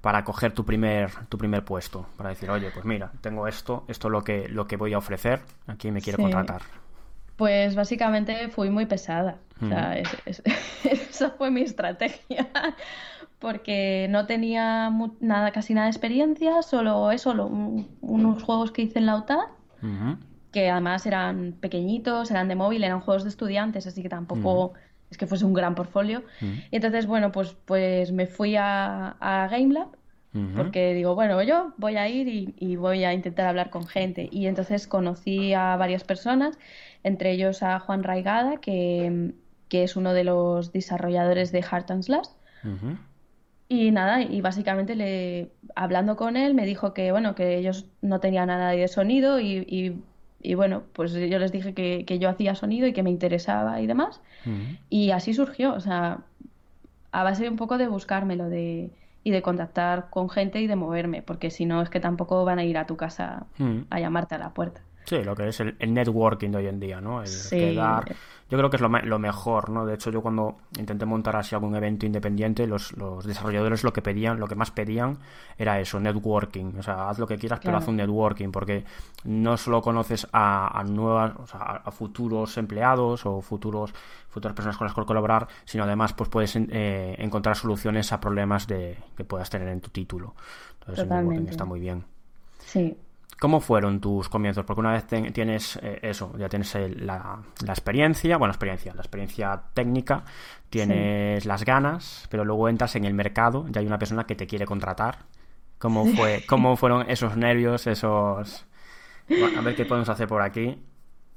[0.00, 2.06] para coger tu primer, tu primer puesto?
[2.16, 4.98] Para decir, oye, pues mira, tengo esto, esto es lo que, lo que voy a
[4.98, 6.62] ofrecer, aquí me quiere contratar.
[7.36, 9.36] Pues básicamente fui muy pesada.
[9.62, 9.98] O sea,
[10.84, 12.48] esa fue mi estrategia
[13.40, 18.98] porque no tenía nada, casi nada de experiencia, solo eso, solo unos juegos que hice
[18.98, 19.38] en la UTAD,
[20.52, 24.74] que además eran pequeñitos, eran de móvil, eran juegos de estudiantes, así que tampoco
[25.10, 26.22] es que fuese un gran portfolio.
[26.40, 29.88] Y entonces, bueno, pues, pues me fui a, a GameLab,
[30.54, 34.28] porque digo, bueno, yo voy a ir y, y, voy a intentar hablar con gente.
[34.30, 36.56] Y entonces conocí a varias personas,
[37.02, 39.32] entre ellos a Juan Raigada, que,
[39.68, 42.28] que es uno de los desarrolladores de Heart and Slash.
[43.72, 48.18] Y nada, y básicamente le, hablando con él me dijo que bueno, que ellos no
[48.18, 49.94] tenían nada de sonido y,
[50.42, 53.80] y, bueno, pues yo les dije que, que, yo hacía sonido y que me interesaba
[53.80, 54.20] y demás.
[54.88, 56.18] Y así surgió, o sea,
[57.12, 58.90] a base un poco de buscármelo de,
[59.22, 62.58] y de contactar con gente y de moverme, porque si no es que tampoco van
[62.58, 63.46] a ir a tu casa
[63.88, 64.80] a llamarte a la puerta.
[65.04, 67.22] Sí, lo que es el, networking de hoy en día, ¿no?
[67.22, 68.14] El quedar...
[68.50, 69.86] Yo creo que es lo, lo, mejor, ¿no?
[69.86, 74.02] De hecho, yo cuando intenté montar así algún evento independiente, los, los, desarrolladores lo que
[74.02, 75.18] pedían, lo que más pedían
[75.56, 76.72] era eso, networking.
[76.76, 78.84] O sea, haz lo que quieras, pero haz un networking, porque
[79.22, 83.94] no solo conoces a, nuevas, o sea, a futuros empleados o futuros
[84.28, 88.66] futuras personas con las que colaborar, sino además pues puedes eh, encontrar soluciones a problemas
[88.66, 90.34] de, que puedas tener en tu título.
[90.80, 92.04] Entonces, el networking está muy bien.
[92.58, 92.96] Sí.
[93.40, 94.66] ¿Cómo fueron tus comienzos?
[94.66, 99.62] Porque una vez tienes eh, eso, ya tienes la, experiencia, bueno, la experiencia, la experiencia
[99.72, 100.24] técnica,
[100.68, 104.46] tienes las ganas, pero luego entras en el mercado, ya hay una persona que te
[104.46, 105.20] quiere contratar.
[105.78, 108.66] ¿Cómo, fue, cómo fueron esos nervios, esos,
[109.30, 110.78] a ver qué podemos hacer por aquí.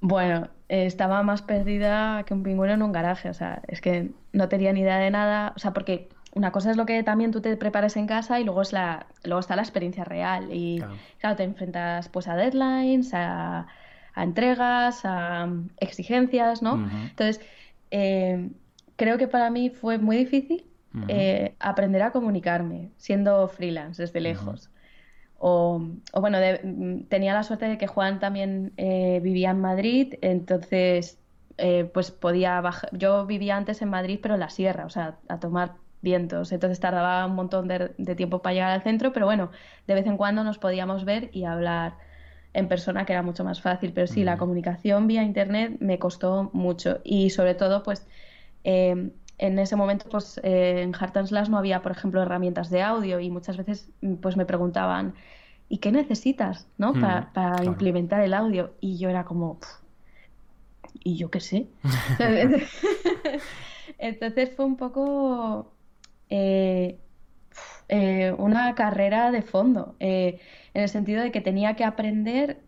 [0.02, 4.50] Bueno, estaba más perdida que un pingüino en un garaje, o sea, es que no
[4.50, 7.42] tenía ni idea de nada, o sea, porque una cosa es lo que también tú
[7.42, 10.84] te prepares en casa y luego es la luego está la experiencia real y
[11.20, 13.68] claro, te enfrentas pues a deadlines, a,
[14.16, 16.88] entregas, a exigencias, ¿no?
[17.10, 17.42] Entonces,
[17.92, 18.50] eh,
[18.96, 20.66] creo que para mí fue muy difícil
[21.08, 24.70] eh, aprender a comunicarme siendo freelance desde lejos.
[25.46, 25.82] O,
[26.14, 26.38] bueno,
[27.10, 31.20] tenía la suerte de que Juan también eh, vivía en Madrid, entonces
[31.94, 32.90] pues podía bajar.
[32.92, 36.52] Yo vivía antes en Madrid, pero en la sierra, o sea, a tomar vientos.
[36.52, 39.50] Entonces tardaba un montón de, tiempo para llegar al centro, pero bueno,
[39.88, 41.96] de vez en cuando nos podíamos ver y hablar
[42.54, 43.94] en persona, que era mucho más fácil.
[43.94, 48.06] Pero sí, la comunicación vía internet me costó mucho y sobre todo, pues
[48.64, 52.84] em, en ese momento, pues eh, en Heart Slash no había, por ejemplo, herramientas de
[52.84, 53.90] audio y muchas veces
[54.22, 55.16] pues me preguntaban,
[55.70, 56.94] ¿y qué necesitas ¿no?
[56.94, 58.74] para, implementar el audio?
[58.80, 59.58] Y yo era como,
[61.04, 61.68] ¿y yo qué sé?
[63.98, 65.73] Entonces fue un poco
[66.36, 66.98] eh,
[67.90, 70.40] eh, una carrera de fondo, eh,
[70.74, 72.60] en el sentido de que tenía que aprender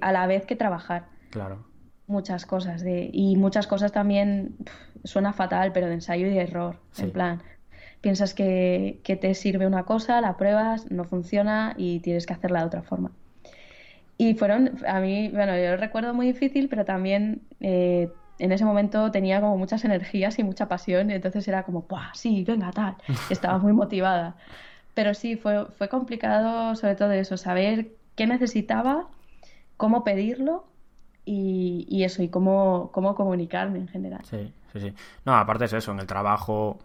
[0.00, 1.06] a la vez que trabajar.
[1.30, 1.64] Claro.
[2.08, 4.56] Muchas cosas, de, y muchas cosas también
[5.04, 6.80] suena fatal, pero de ensayo y de error.
[6.98, 7.42] En plan,
[8.00, 12.60] piensas que, que, te sirve una cosa, la pruebas, no funciona y tienes que hacerla
[12.60, 13.12] de otra forma.
[14.18, 17.42] Y fueron, a mí, bueno, yo lo recuerdo muy difícil, pero también
[18.42, 22.12] en ese momento tenía como muchas energías y mucha pasión, y entonces era como, ¡buah!
[22.12, 22.96] Sí, venga, tal.
[23.30, 24.34] Estaba muy motivada.
[24.94, 29.06] Pero sí, fue, fue complicado sobre todo eso, saber qué necesitaba,
[29.76, 30.64] cómo pedirlo
[31.24, 34.24] y, y eso, y cómo, cómo comunicarme en general.
[34.24, 34.94] Sí, sí, sí.
[35.24, 36.80] No, aparte es eso, en el trabajo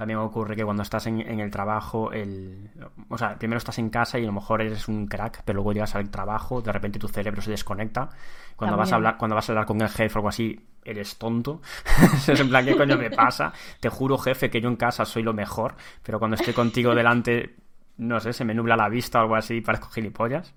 [0.00, 2.70] también ocurre que cuando estás en, el trabajo, el,
[3.10, 5.74] o sea, primero estás en casa y a lo mejor eres un crack, pero luego
[5.74, 8.08] llegas al trabajo, de repente tu cerebro se desconecta.
[8.56, 11.16] Cuando vas a hablar, cuando vas a hablar con el jefe o algo así, eres
[11.16, 11.60] tonto.
[12.28, 13.52] es en plan, ¿qué coño me pasa?
[13.80, 17.56] Te juro, jefe, que yo en casa soy lo mejor, pero cuando estoy contigo delante,
[17.98, 20.54] no sé, se me nubla la vista o algo así, parezco gilipollas.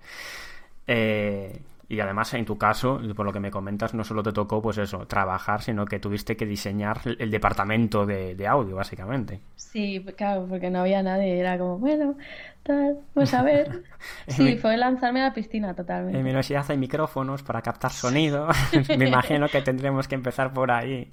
[0.87, 1.61] Eh,
[1.93, 4.77] y además, en tu caso, por lo que me comentas, no solo te tocó, pues
[4.77, 9.39] eso, trabajar, sino que tuviste que diseñar el departamento de, audio, básicamente.
[9.55, 11.39] Sí, claro, porque no había nadie.
[11.39, 12.15] Era como, bueno,
[12.63, 13.83] tal, pues a ver.
[14.27, 16.17] Sí, fue lanzarme a la piscina totalmente.
[16.17, 18.47] En mi universidad hay micrófonos para captar sonido.
[18.97, 21.09] me imagino que tendremos que empezar por ahí.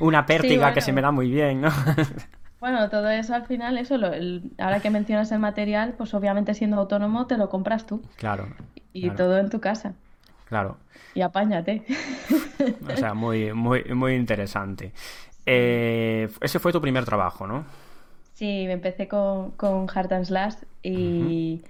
[0.00, 1.70] Una pértiga que se me da muy bien, ¿no?
[2.62, 4.12] Bueno, todo eso al final, eso, lo,
[4.58, 8.02] ahora que mencionas el material, pues obviamente siendo autónomo te lo compras tú.
[8.14, 8.46] Claro.
[8.92, 9.94] Y todo en tu casa.
[10.52, 10.76] Claro.
[11.14, 11.82] Y apáñate.
[12.92, 14.92] O sea, muy, muy, muy interesante.
[15.46, 17.64] Eh, ese fue tu primer trabajo, ¿no?
[18.34, 21.62] Sí, me empecé con, con Heart and Slash y,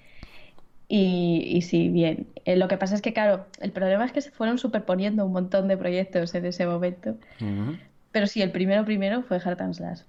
[0.89, 2.27] y, sí, bien.
[2.45, 5.33] Eh, lo que pasa es que, claro, el problema es que se fueron superponiendo un
[5.33, 7.15] montón de proyectos en ese momento.
[8.11, 10.01] Pero sí, el primero primero fue Heart and Slash.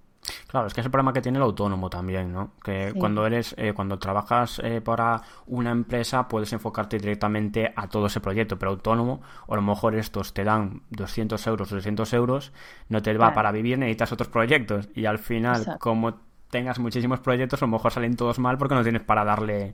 [0.48, 2.52] Claro, es que es el problema que tiene el autónomo también, ¿no?
[2.64, 8.08] Que cuando eres, eh, cuando trabajas eh, para una empresa puedes enfocarte directamente a todo
[8.08, 12.14] ese proyecto, pero autónomo, o a lo mejor estos te dan 200 euros o 300
[12.14, 12.54] euros,
[12.90, 14.90] no te va para vivir, necesitas otros proyectos.
[14.96, 18.84] Y al final, como tengas muchísimos proyectos, a lo mejor salen todos mal porque no
[18.84, 19.74] tienes para darle...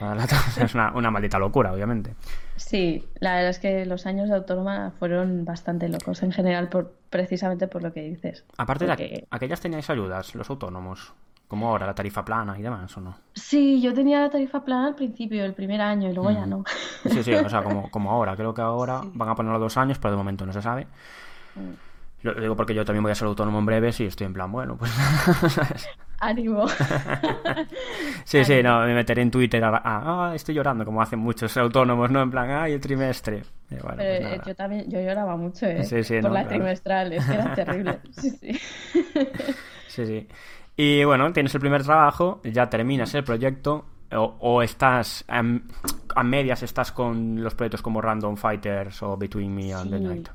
[0.60, 2.16] es una, una, maldita locura, obviamente.
[2.56, 6.92] Sí, la verdad es que los años de autónoma fueron bastante locos en general, por,
[7.08, 8.44] precisamente por lo que dices.
[8.56, 11.14] Aparte de aquellas teníais ayudas, los autónomos,
[11.46, 13.16] como ahora, la tarifa plana y demás, ¿o no?
[13.34, 16.64] Sí, yo tenía la tarifa plana al principio, el primer año, y luego ya no.
[17.08, 18.34] Sí, sí, o sea, como, como ahora.
[18.34, 20.88] Creo que ahora van a ponerlo dos años, pero de momento no se sabe.
[21.54, 21.87] Mm.
[22.22, 24.50] Lo digo porque yo también voy a ser autónomo en breve y estoy en plan,
[24.50, 24.92] bueno, pues...
[26.20, 26.66] Ánimo.
[28.24, 32.10] sí, sí, no, me meteré en Twitter a, ah, estoy llorando, como hacen muchos autónomos,
[32.10, 32.20] ¿no?
[32.20, 33.44] En plan, ay, el trimestre.
[33.68, 35.84] Pero pues eh, yo también, yo lloraba mucho, ¿eh?
[35.84, 38.00] Sí, sí, Por las trimestrales, que era terrible.
[38.10, 38.52] Sí, sí.
[39.86, 40.28] sí, sí.
[40.76, 46.92] Y bueno, tienes el primer trabajo, ya terminas el proyecto, o, estás a, medias estás
[46.92, 50.28] con los proyectos como Random Fighters o Between Me and the Night.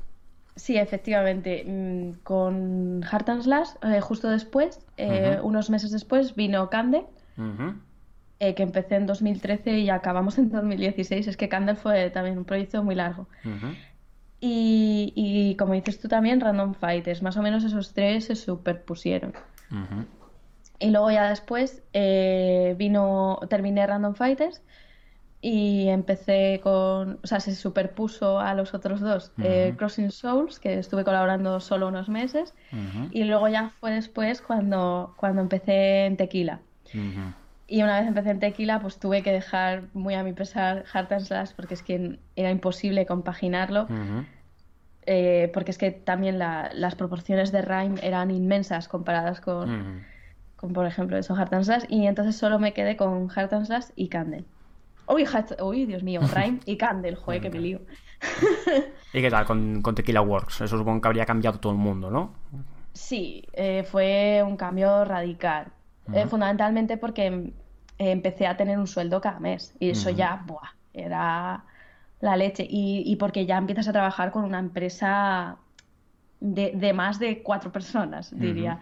[0.56, 1.64] Sí, efectivamente.
[1.66, 7.06] Mm, con Heart and Slash, eh, justo después, eh, unos meses después, vino Candle,
[8.38, 11.26] eh, que empecé en 2013 y acabamos en 2016.
[11.26, 13.26] Es que Candle fue también un proyecto muy largo.
[14.40, 19.32] y, y, como dices tú también, Random Fighters, más o menos esos tres se superpusieron.
[20.78, 24.62] Y luego ya después vino, terminé Random Fighters
[25.46, 30.78] y empecé con, o sea, se superpuso a los otros dos, eh, Crossing Souls, que
[30.78, 32.54] estuve colaborando solo unos meses,
[33.10, 36.60] y luego ya fue después cuando, cuando empecé en Tequila.
[37.66, 41.12] Y una vez empecé en tequila, pues tuve que dejar muy a mi pesar Heart
[41.12, 43.86] and Slash porque es que era imposible compaginarlo.
[45.06, 50.04] Eh, porque es que también las proporciones de Rhyme eran inmensas comparadas con,
[50.56, 51.84] con por ejemplo, eso, Heart and Slash.
[51.88, 54.44] Y entonces solo me quedé con Heart and Slash y Candle.
[55.06, 55.26] Uy,
[55.60, 57.80] uy, Dios mío, Rhyme y Candle, joder, que me lío.
[59.12, 60.62] ¿Y qué tal con, con, Tequila Works?
[60.62, 62.34] Eso supongo que habría cambiado todo el mundo, ¿no?
[62.92, 65.66] Sí, eh, fue un cambio radical.
[66.12, 67.52] Eh, fundamentalmente porque em,
[67.98, 69.74] empecé a tener un sueldo cada mes.
[69.80, 71.64] Y eso ya, buah, era
[72.20, 72.66] la leche.
[72.68, 75.56] Y, porque ya empiezas a trabajar con una empresa
[76.40, 78.80] de, más de cuatro personas, diría.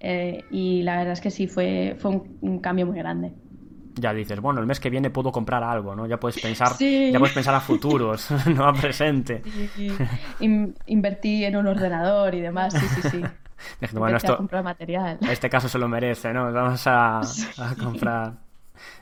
[0.00, 3.32] Eh, y la verdad es que sí, fue, fue un cambio muy grande
[4.00, 6.06] ya dices, bueno, el mes que viene puedo comprar algo, ¿no?
[6.06, 9.42] Ya puedes pensar, ya puedes pensar a futuros, no a presente.
[10.86, 13.22] invertí en un ordenador y demás, sí, sí, sí.
[13.92, 15.18] bueno, esto, a comprar material.
[15.30, 16.52] Este caso se lo merece, ¿no?
[16.52, 17.20] Vamos a,
[17.78, 18.34] comprar.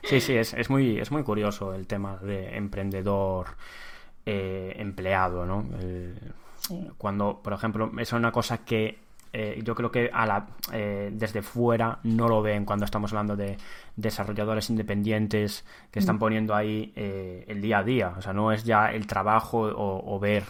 [0.03, 3.47] Sí, sí, es, es, muy, es muy curioso el tema de emprendedor
[4.25, 5.65] eh, empleado, ¿no?
[6.97, 8.99] Cuando, por ejemplo, es una cosa que
[9.31, 13.35] eh, yo creo que a la, eh, desde fuera no lo ven cuando estamos hablando
[13.35, 13.57] de
[13.95, 16.19] desarrolladores independientes que están mm.
[16.19, 18.13] poniendo ahí eh, el día a día.
[18.17, 20.43] O sea, no es ya el trabajo o, ver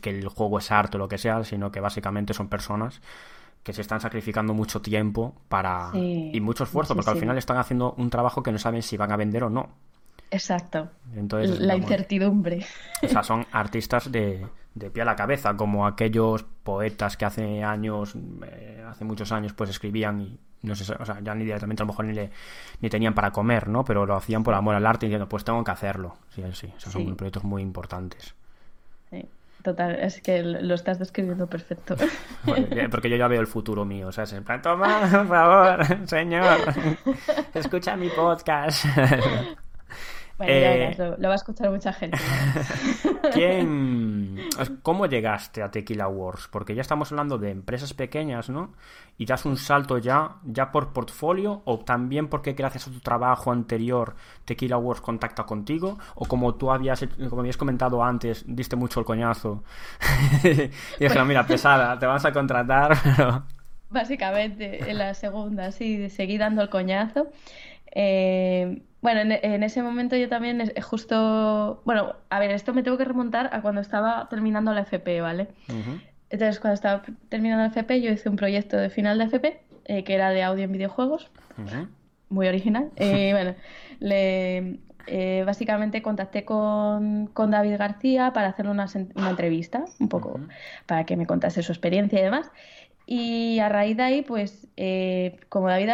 [0.00, 3.00] que el juego es arte o lo que sea, sino que básicamente son personas
[3.62, 7.94] que se están sacrificando mucho tiempo para y mucho esfuerzo, porque al final están haciendo
[7.96, 9.68] un trabajo que no saben si van a vender o no.
[10.30, 10.90] Exacto.
[11.14, 12.64] Entonces, la incertidumbre.
[13.02, 14.46] O sea, son artistas de,
[14.76, 18.14] de pie a la cabeza, como aquellos poetas que hace años,
[18.46, 21.86] eh, hace muchos años, pues escribían y no sé, o sea, ya ni directamente a
[21.86, 22.30] lo mejor ni, le,
[22.80, 23.84] ni tenían para comer, ¿no?
[23.84, 26.16] Pero lo hacían por amor al arte y diciendo, pues tengo que hacerlo.
[26.34, 28.34] Sí, sí, esos son proyectos muy importantes.
[29.10, 29.24] Sí,
[29.62, 31.96] total, es que lo estás describiendo perfecto.
[32.90, 36.06] porque yo ya veo el futuro mío, o sea, es en plan, toma, por favor,
[36.06, 36.58] señor,
[37.54, 38.84] escucha mi podcast.
[40.38, 42.18] Bueno, eh, lo, va a escuchar mucha gente.
[43.32, 44.36] ¿Quién...
[44.82, 46.48] ¿Cómo llegaste a Tequila Wars?
[46.50, 48.74] Porque ya estamos hablando de empresas pequeñas, ¿no?
[49.16, 53.50] Y das un salto ya, ya por portfolio, o también porque gracias a tu trabajo
[53.50, 59.00] anterior Tequila Wars contacta contigo, o como tú habías, como habías comentado antes, diste mucho
[59.00, 59.64] el coñazo.
[60.44, 63.44] y dijeron, mira, pesada, te vas a contratar,
[63.88, 67.28] Básicamente, en la segunda, sí, seguí dando el coñazo.
[67.94, 72.98] Eh, bueno, en, ese momento yo también es, justo, bueno, a ver, esto me tengo
[72.98, 75.48] que remontar a cuando estaba terminando la FP, ¿vale?
[76.28, 80.04] Entonces, cuando estaba terminando la FP, yo hice un proyecto de final de FP, eh,
[80.04, 81.30] que era de audio en videojuegos,
[82.28, 82.90] muy original.
[82.96, 83.54] Eh, bueno,
[84.00, 88.86] le, eh, básicamente contacté con, David García para hacerle una,
[89.28, 90.40] entrevista, un poco,
[90.86, 92.50] para que me contase su experiencia y demás.
[93.06, 94.66] Y a raíz de ahí, pues,
[95.48, 95.90] como David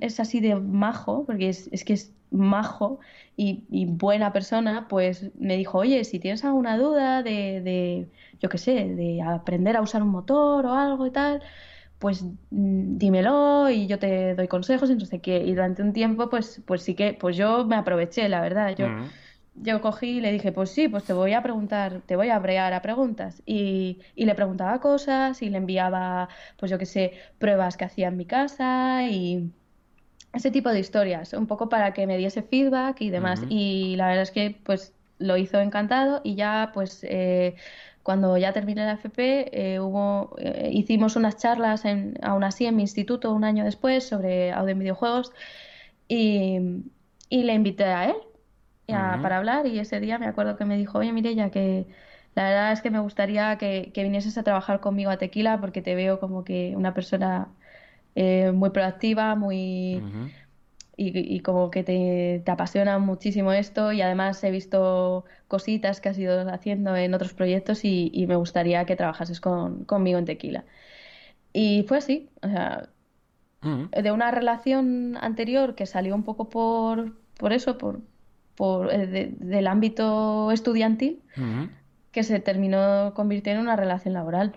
[0.00, 3.00] es así de majo, porque es, es que es majo
[3.36, 8.08] y, buena persona, pues me dijo, oye, si tienes alguna duda de, de
[8.40, 11.42] yo qué sé, de aprender a usar un motor o algo y tal,
[11.98, 15.38] pues mm, dímelo y yo te doy consejos y sé qué.
[15.38, 18.76] Y durante un tiempo, pues, pues sí que, pues yo me aproveché, la verdad.
[18.76, 18.88] Yo,
[19.56, 22.38] yo cogí y le dije, pues sí, pues te voy a preguntar, te voy a
[22.38, 23.42] brear a preguntas.
[23.46, 28.08] Y, y le preguntaba cosas y le enviaba, pues yo qué sé, pruebas que hacía
[28.08, 29.50] en mi casa y
[30.34, 33.42] ese tipo de historias, un poco para que me diese feedback y demás.
[33.48, 37.54] Y la verdad es que pues lo hizo encantado y ya pues eh,
[38.02, 42.76] cuando ya terminé la FP eh, hubo, eh, hicimos unas charlas en, aún así en
[42.76, 45.32] mi instituto un año después sobre audio en videojuegos
[46.08, 46.58] y,
[47.30, 48.16] le invité a él
[48.86, 51.86] para hablar y ese día me acuerdo que me dijo, oye Mireya, que
[52.34, 55.82] la verdad es que me gustaría que, que vinieses a trabajar conmigo a Tequila porque
[55.82, 57.48] te veo como que una persona
[58.14, 60.02] eh, muy proactiva, muy...
[60.96, 66.48] y, como que te, apasiona muchísimo esto y además he visto cositas que has ido
[66.52, 70.64] haciendo en otros proyectos y, me gustaría que trabajases con, conmigo en Tequila.
[71.52, 72.88] Y fue así, o sea,
[73.62, 78.00] de una relación anterior que salió un poco por, por eso, por,
[78.56, 81.20] por eh, del ámbito estudiantil,
[82.12, 84.54] que se terminó convirtiendo en una relación laboral.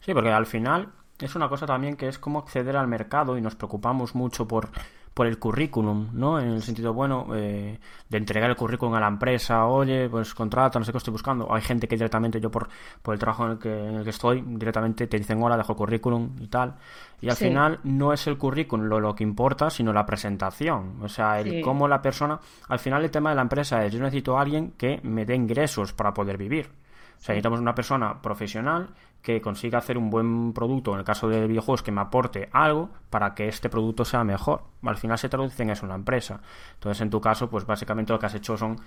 [0.00, 0.88] Sí, porque al final
[1.20, 4.70] es una cosa también que es como acceder al mercado y nos preocupamos mucho por,
[5.18, 6.38] por el currículum, ¿no?
[6.38, 7.76] En el sentido, bueno, eh,
[8.08, 11.52] de entregar el currículum a la empresa, oye, pues contrata, no sé qué estoy buscando.
[11.52, 12.68] Hay gente que directamente, yo por,
[13.02, 15.72] por el trabajo en el, que, en el que estoy, directamente te dicen, hola, dejo
[15.72, 16.76] el currículum y tal.
[17.20, 21.02] Y al final no es el currículum lo, lo, que importa, sino la presentación.
[21.02, 22.38] O sea, el cómo la persona...
[22.68, 25.34] Al final el tema de la empresa es, yo necesito a alguien que me dé
[25.34, 26.70] ingresos para poder vivir.
[27.18, 28.90] O sea, necesitamos una persona profesional
[29.22, 32.90] que consiga hacer un buen producto, en el caso de videojuegos, que me aporte algo
[33.10, 34.62] para que este producto sea mejor.
[34.82, 36.40] Al final se traduce en eso en la empresa.
[36.74, 38.80] Entonces, en tu caso, pues básicamente lo que has hecho son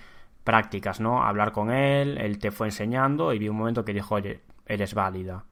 [0.44, 1.22] prácticas, ¿no?
[1.22, 4.94] Hablar con él, él te fue enseñando y vi un momento que dijo, oye, eres
[4.94, 5.44] válida.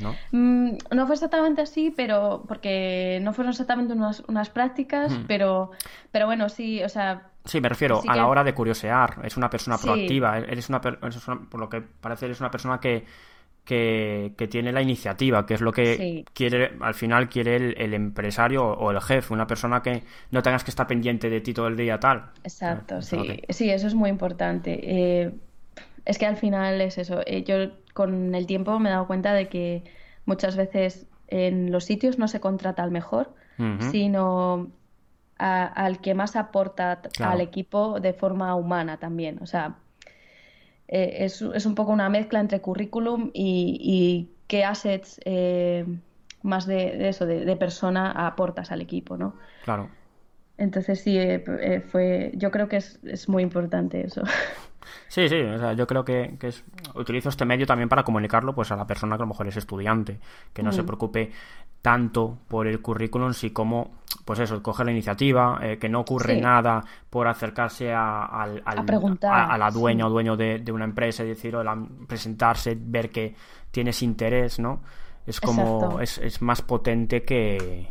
[0.00, 0.14] ¿No?
[0.32, 5.70] Mm, no fue exactamente así, pero porque no fueron exactamente unas, unas prácticas, pero,
[6.10, 9.20] pero bueno, sí, o sea, Sí, me refiero a la hora de curiosear.
[9.22, 10.38] Es una persona proactiva.
[10.38, 13.04] Eres una, por lo que parece, eres una persona que,
[13.64, 18.90] que, tiene la iniciativa, que es lo que quiere, al final quiere el, empresario o
[18.90, 21.98] el jefe, una persona que no tengas que estar pendiente de ti todo el día
[21.98, 22.30] tal.
[22.42, 24.80] Exacto, sí, sí, eso es muy importante.
[24.82, 25.32] Eh,
[26.04, 27.20] es que al final es eso.
[27.26, 29.84] Eh, yo con el tiempo me he dado cuenta de que
[30.26, 33.32] muchas veces en los sitios no se contrata al mejor,
[33.90, 34.68] sino
[35.38, 39.38] al que más aporta al equipo de forma humana también.
[39.42, 39.76] O sea,
[40.88, 45.86] eh, es, es, un poco una mezcla entre currículum y, qué assets eh,
[46.42, 49.34] más de, eso, de, persona aportas al equipo, ¿no?
[49.64, 49.88] Claro.
[50.56, 54.22] Entonces sí, eh, fue, yo creo que es, es muy importante eso.
[55.08, 58.70] Sí, sí, o sea, yo creo que, es, utilizo este medio también para comunicarlo pues
[58.72, 60.18] a la persona que a lo mejor es estudiante,
[60.52, 61.30] que no se preocupe
[61.80, 66.40] tanto por el currículum, si como, pues eso, coger la iniciativa, eh, que no ocurre
[66.40, 71.56] nada por acercarse a, al, a, la dueña o dueño de, una empresa y decir,
[72.06, 73.34] presentarse, ver que
[73.70, 74.82] tienes interés, ¿no?
[75.26, 77.88] Es como, es, es, más potente que,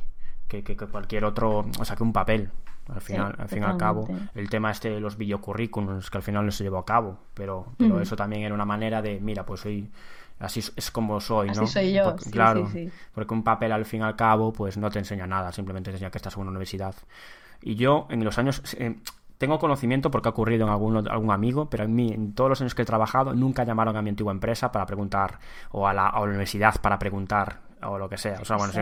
[0.61, 2.49] que, que, cualquier otro, o sea, que un papel.
[2.93, 6.23] Al final, al fin y al cabo, el tema este de los videocurrículums, que al
[6.23, 9.45] final no se llevó a cabo, pero, pero eso también era una manera de, mira,
[9.45, 9.89] pues soy
[10.39, 11.63] así es como soy, ¿no?
[11.63, 12.69] Así soy yo, claro,
[13.13, 15.95] porque un papel al fin y al cabo pues no te enseña nada, simplemente te
[15.95, 16.95] enseña que estás en una universidad.
[17.61, 18.97] Y yo en los años eh,
[19.37, 22.61] tengo conocimiento porque ha ocurrido en algún, algún amigo, pero en mí, en todos los
[22.61, 25.39] años que he trabajado, nunca llamaron a mi antigua empresa para preguntar,
[25.71, 28.73] o a la, a la universidad para preguntar, o lo que sea, o sea, bueno,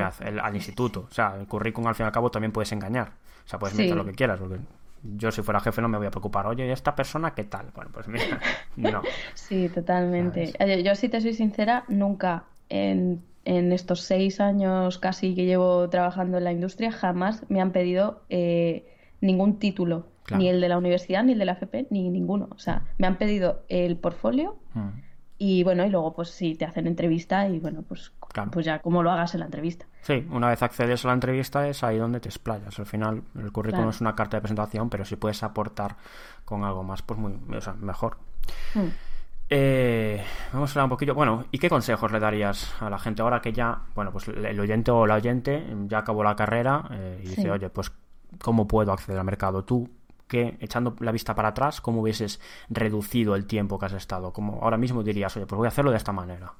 [0.41, 1.07] al instituto.
[1.09, 3.13] O sea, el currículum al fin y al cabo también puedes engañar.
[3.45, 4.59] O sea, puedes meter lo que quieras, porque
[5.03, 7.67] yo si fuera jefe no me voy a preocupar, oye, ¿y esta persona qué tal?
[7.73, 8.39] Bueno, pues mira,
[8.75, 9.01] no.
[9.33, 10.53] Sí, totalmente.
[10.83, 16.43] Yo, si te soy sincera, nunca en, estos seis años casi que llevo trabajando en
[16.43, 18.85] la industria, jamás me han pedido eh,
[19.19, 22.47] ningún título, ni el de la universidad, ni el de la FP, ni ninguno.
[22.51, 24.57] O sea, me han pedido el portfolio.
[24.73, 24.89] Mm.
[25.43, 28.11] Y bueno, y luego pues si te hacen entrevista y bueno, pues,
[28.51, 29.87] pues ya como lo hagas en la entrevista.
[30.03, 32.77] Sí, una vez accedes a la entrevista es ahí donde te explayas.
[32.77, 35.97] Al final el currículum es una carta de presentación, pero si puedes aportar
[36.45, 38.17] con algo más, pues muy, o sea, mejor.
[38.75, 38.89] Hmm.
[39.49, 40.23] Eh,
[40.53, 43.41] vamos a hablar un poquito, bueno, ¿y qué consejos le darías a la gente ahora
[43.41, 47.29] que ya, bueno, pues el oyente o la oyente ya acabó la carrera eh, y
[47.29, 47.91] dice, oye, pues
[48.39, 49.63] ¿cómo puedo acceder al mercado?
[49.63, 49.89] Tú
[50.31, 54.31] que, echando la vista para atrás, cómo hubieses reducido el tiempo que has estado?
[54.31, 56.53] Como ahora mismo dirías, oye, pues voy a hacerlo de esta manera.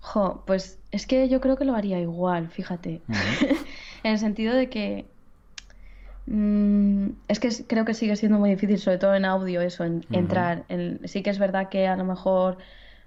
[0.00, 3.00] Jo, pues es que yo creo que lo haría igual, fíjate.
[4.04, 5.06] en el sentido de que
[6.26, 10.66] mm, es que creo que sigue siendo muy difícil, sobre todo en audio, eso, entrar.
[10.68, 12.58] En, sí que es verdad que a lo mejor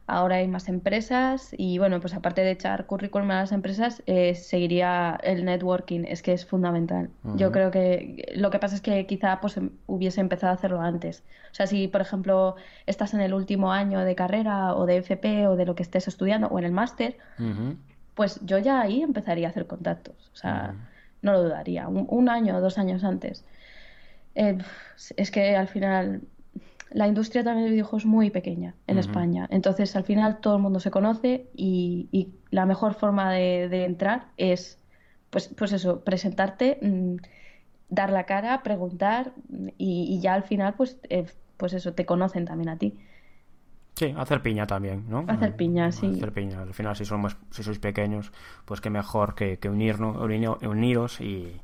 [0.07, 4.35] ahora hay más empresas y bueno, pues aparte de echar currículum a las empresas, eh,
[4.35, 7.09] seguiría el networking, es que es fundamental.
[7.35, 10.81] Yo creo que lo que pasa es que quizá pues em, hubiese empezado a hacerlo
[10.81, 11.23] antes.
[11.51, 15.47] O sea, si por ejemplo estás en el último año de carrera o de FP
[15.47, 17.17] o de lo que estés estudiando o en el máster,
[18.15, 20.29] pues yo ya ahí empezaría a hacer contactos.
[20.33, 20.75] O sea,
[21.21, 23.45] no lo dudaría, un, año o dos años antes.
[24.35, 24.57] Eh,
[25.17, 26.21] es que al final
[26.93, 29.47] la industria también de videojuegos es muy pequeña en España.
[29.49, 34.77] Entonces, al final todo el mundo se conoce y, la mejor forma de, entrar es,
[35.29, 37.15] pues, pues eso, presentarte, mm,
[37.89, 39.33] dar la cara, preguntar
[39.77, 41.25] y, ya al final, pues, eh,
[41.57, 42.99] pues eso, te conocen también a ti.
[43.95, 45.25] Sí, hacer piña también, ¿no?
[45.27, 46.11] Hacer piña, sí.
[46.15, 46.61] Hacer piña.
[46.61, 48.31] Al final, si somos, si sois pequeños,
[48.65, 50.17] pues qué mejor que, unirnos,
[50.63, 51.61] uniros y,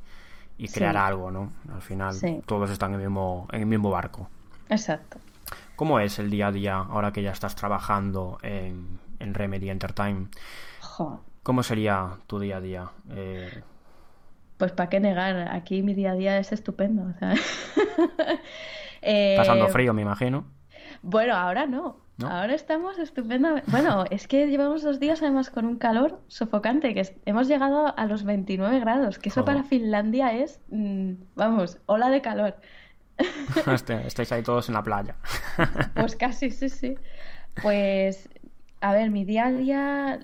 [0.73, 1.51] crear algo, ¿no?
[1.73, 2.15] Al final,
[2.45, 4.29] todos están en el mismo, en el mismo barco.
[4.69, 5.19] Exacto.
[5.75, 10.35] ¿Cómo es el día a día ahora que ya estás trabajando en, Remedy Entertainment?
[11.43, 12.89] ¿Cómo sería tu día a día?
[13.11, 13.61] Eh,
[14.57, 17.13] pues para qué negar, aquí mi día a día es estupendo.
[19.37, 20.45] Pasando eh, frío, me imagino.
[21.03, 22.07] Bueno, ahora no.
[22.25, 23.69] Ahora estamos estupendamente.
[23.69, 28.05] Bueno, es que llevamos dos días además con un calor sofocante, que hemos llegado a
[28.07, 32.55] los 29 grados, que eso para Finlandia es, mm, vamos, ola de calor.
[33.73, 35.15] Este, estáis ahí todos en la playa.
[35.95, 36.95] Pues casi, sí, sí.
[37.61, 38.29] Pues,
[38.81, 40.19] a ver, mi día a día,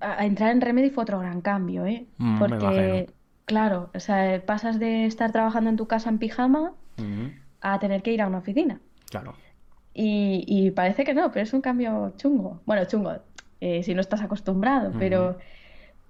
[0.00, 2.06] a, entrar en Remedy fue otro gran cambio, ¿eh?
[2.18, 3.10] Mm, Porque,
[3.46, 6.72] claro, o sea, pasas de estar trabajando en tu casa en pijama
[7.60, 8.80] a tener que ir a una oficina.
[9.10, 9.34] Claro.
[9.94, 12.60] Y, parece que no, pero es un cambio chungo.
[12.66, 13.14] Bueno, chungo,
[13.60, 15.38] eh, si no estás acostumbrado, pero,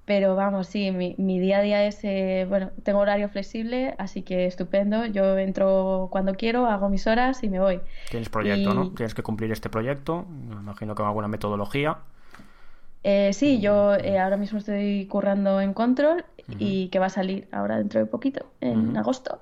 [0.09, 4.23] pero vamos, sí, mi, mi, día a día es, eh, bueno, tengo horario flexible, así
[4.23, 5.05] que estupendo.
[5.05, 7.83] Yo entro cuando quiero, hago mis horas y me voy.
[8.09, 8.91] Tienes proyecto, ¿no?
[8.93, 11.99] Tienes que cumplir este proyecto, me imagino que con alguna metodología.
[13.05, 16.25] Eh, sí, yo ahora mismo estoy currando en Control
[16.59, 19.41] y que va a salir ahora dentro de poquito, en agosto.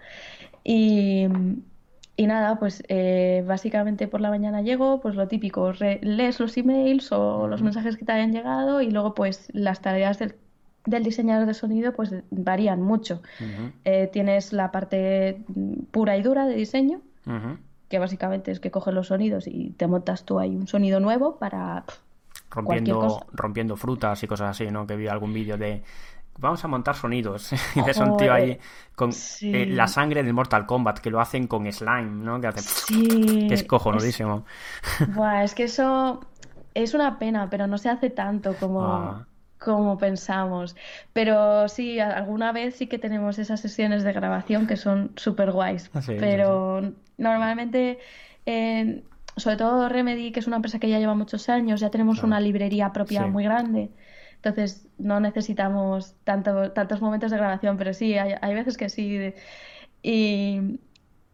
[0.65, 1.29] Y,
[2.17, 7.13] y nada, pues eh, básicamente por la mañana llego, pues lo típico, lees los emails
[7.13, 10.35] o los mensajes que te hayan llegado y luego pues las tareas del,
[10.87, 13.23] diseñador de sonido pues varían mucho.
[13.85, 15.43] Eh, tienes la parte
[15.91, 17.01] pura y dura de diseño,
[17.89, 21.37] que básicamente es que coges los sonidos y te montas tú ahí un sonido nuevo
[21.39, 21.85] para...
[22.51, 24.87] rompiendo, rompiendo frutas y cosas así, ¿no?
[24.87, 25.83] Que vi algún vídeo de
[26.39, 27.53] vamos a montar sonidos.
[27.75, 28.59] y ves un tío ahí
[28.95, 29.11] con
[29.43, 32.41] eh, la sangre del Mortal Kombat, que lo hacen con slime, ¿no?
[32.41, 32.63] Que, hace...
[32.63, 34.45] sí, que es cojonudísimo.
[35.15, 36.21] Buah, es que eso
[36.75, 39.27] es una pena, pero no se hace tanto como, ah.
[39.75, 40.77] Como pensamos.
[41.13, 45.91] Pero sí, alguna vez sí que tenemos esas sesiones de grabación que son súper guays.
[45.93, 47.99] Ah, pero normalmente...
[49.37, 52.41] sobre todo Remedy, que es una empresa que ya lleva muchos años, ya tenemos una
[52.41, 53.91] librería propia muy grande.
[54.37, 59.33] Entonces no necesitamos tanto, tantos momentos de grabación, pero sí, hay, hay veces que sí.
[60.03, 60.79] Y,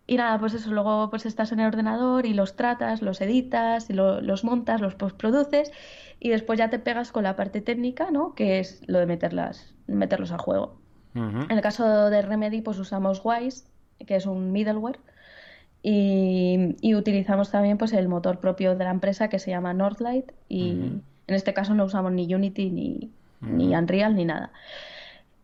[0.07, 3.91] y, nada, pues eso, luego pues estás en el ordenador y los tratas, los editas,
[3.91, 5.70] y los montas, los postproduces
[6.25, 8.37] y después ya te pegas con la parte técnica, ¿no?
[8.37, 10.81] Que es lo de meterlas, meterlos a juego.
[11.14, 13.64] En el caso de Remedy, pues usamos Wise,
[14.07, 15.01] que es un middleware,
[15.83, 20.31] y, y, utilizamos también pues el motor propio de la empresa que se llama Northlight
[20.49, 20.70] y,
[21.27, 23.11] en este caso no usamos ni Unity ni,
[23.41, 24.53] ni Unreal ni nada.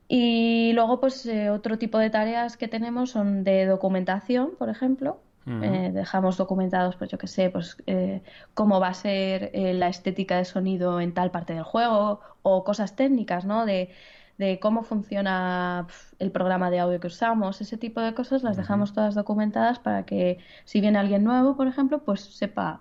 [0.06, 5.20] Y luego, pues eh, otro tipo de tareas que tenemos son de documentación, por ejemplo.
[5.48, 8.22] Eh, dejamos documentados, pues yo qué sé, pues eh,
[8.54, 12.96] cómo va a ser la estética de sonido en tal parte del juego o cosas
[12.96, 13.64] técnicas, ¿no?
[13.64, 13.90] De,
[14.38, 15.86] de cómo funciona
[16.18, 20.04] el programa de audio que usamos, ese tipo de cosas las dejamos todas documentadas para
[20.04, 22.80] que si viene alguien nuevo, por ejemplo, pues sepa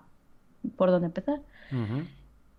[0.76, 1.40] por dónde empezar.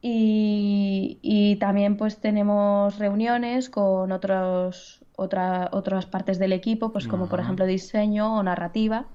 [0.01, 7.39] Y, también pues tenemos reuniones con otros, otra, otras partes del equipo, pues como por
[7.39, 9.07] ejemplo diseño o narrativa,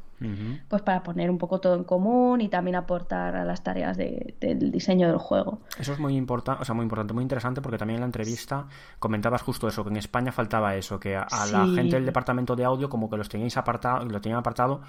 [0.69, 4.71] pues para poner un poco todo en común y también aportar a las tareas del
[4.71, 5.61] diseño del juego.
[5.79, 8.67] Eso es muy importante, o sea, muy importante, muy interesante porque también en la entrevista
[8.99, 12.65] comentabas justo eso, que en España faltaba eso, que a, la gente del departamento de
[12.65, 14.83] audio como que los teníais apartado, lo tenían apartado,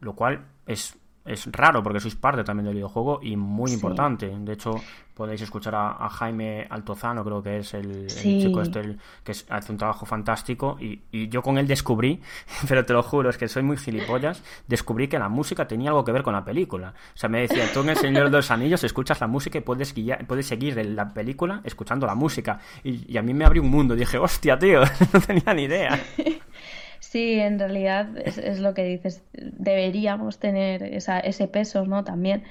[0.00, 0.96] lo cual es
[1.26, 4.32] es raro porque sois parte también del videojuego y muy importante.
[4.38, 4.80] De hecho,
[5.14, 10.04] podéis escuchar a, Jaime Altozano, creo que es el, chico este, que hace un trabajo
[10.04, 10.76] fantástico.
[10.80, 12.20] Y, yo con él descubrí,
[12.68, 16.04] pero te lo juro, es que soy muy gilipollas, descubrí que la música tenía algo
[16.04, 16.94] que ver con la película.
[17.14, 19.62] O sea, me decía, tú en El Señor de los Anillos escuchas la música y
[19.62, 19.94] puedes,
[20.26, 22.60] puedes seguir la película escuchando la música.
[22.84, 23.96] Y, y a mí me abrió un mundo.
[23.96, 25.98] Dije, hostia, tío, no tenía ni idea.
[27.10, 29.22] Sí, en realidad es, lo que dices.
[29.32, 32.02] Deberíamos tener ese peso, ¿no?
[32.02, 32.42] También.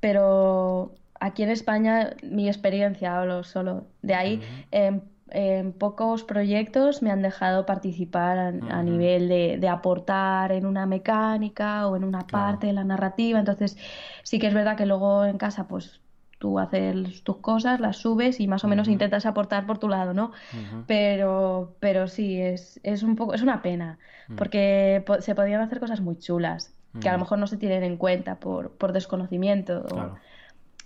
[0.00, 5.02] pero aquí en España, mi experiencia, hablo solo de ahí, en,
[5.78, 12.04] pocos proyectos me han dejado participar a, nivel de, aportar en una mecánica o en
[12.04, 13.38] una parte de la narrativa.
[13.38, 13.78] Entonces,
[14.22, 16.00] sí que es verdad que luego en casa, pues
[16.38, 20.14] tú haces tus cosas, las subes y más o menos intentas aportar por tu lado,
[20.14, 20.32] ¿no?
[20.86, 24.36] Pero, pero sí, es, es un poco, es una pena, mm.
[24.36, 27.96] porque se podían hacer cosas muy chulas, que a lo mejor no se tienen en
[27.96, 29.84] cuenta por, por desconocimiento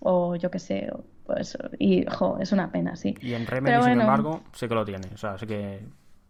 [0.00, 0.90] o, yo qué sé,
[1.26, 3.14] pues, y jo, es una pena, sí.
[3.20, 5.80] Y en Remedy, sin embargo, sé que lo tiene, o sea, sé que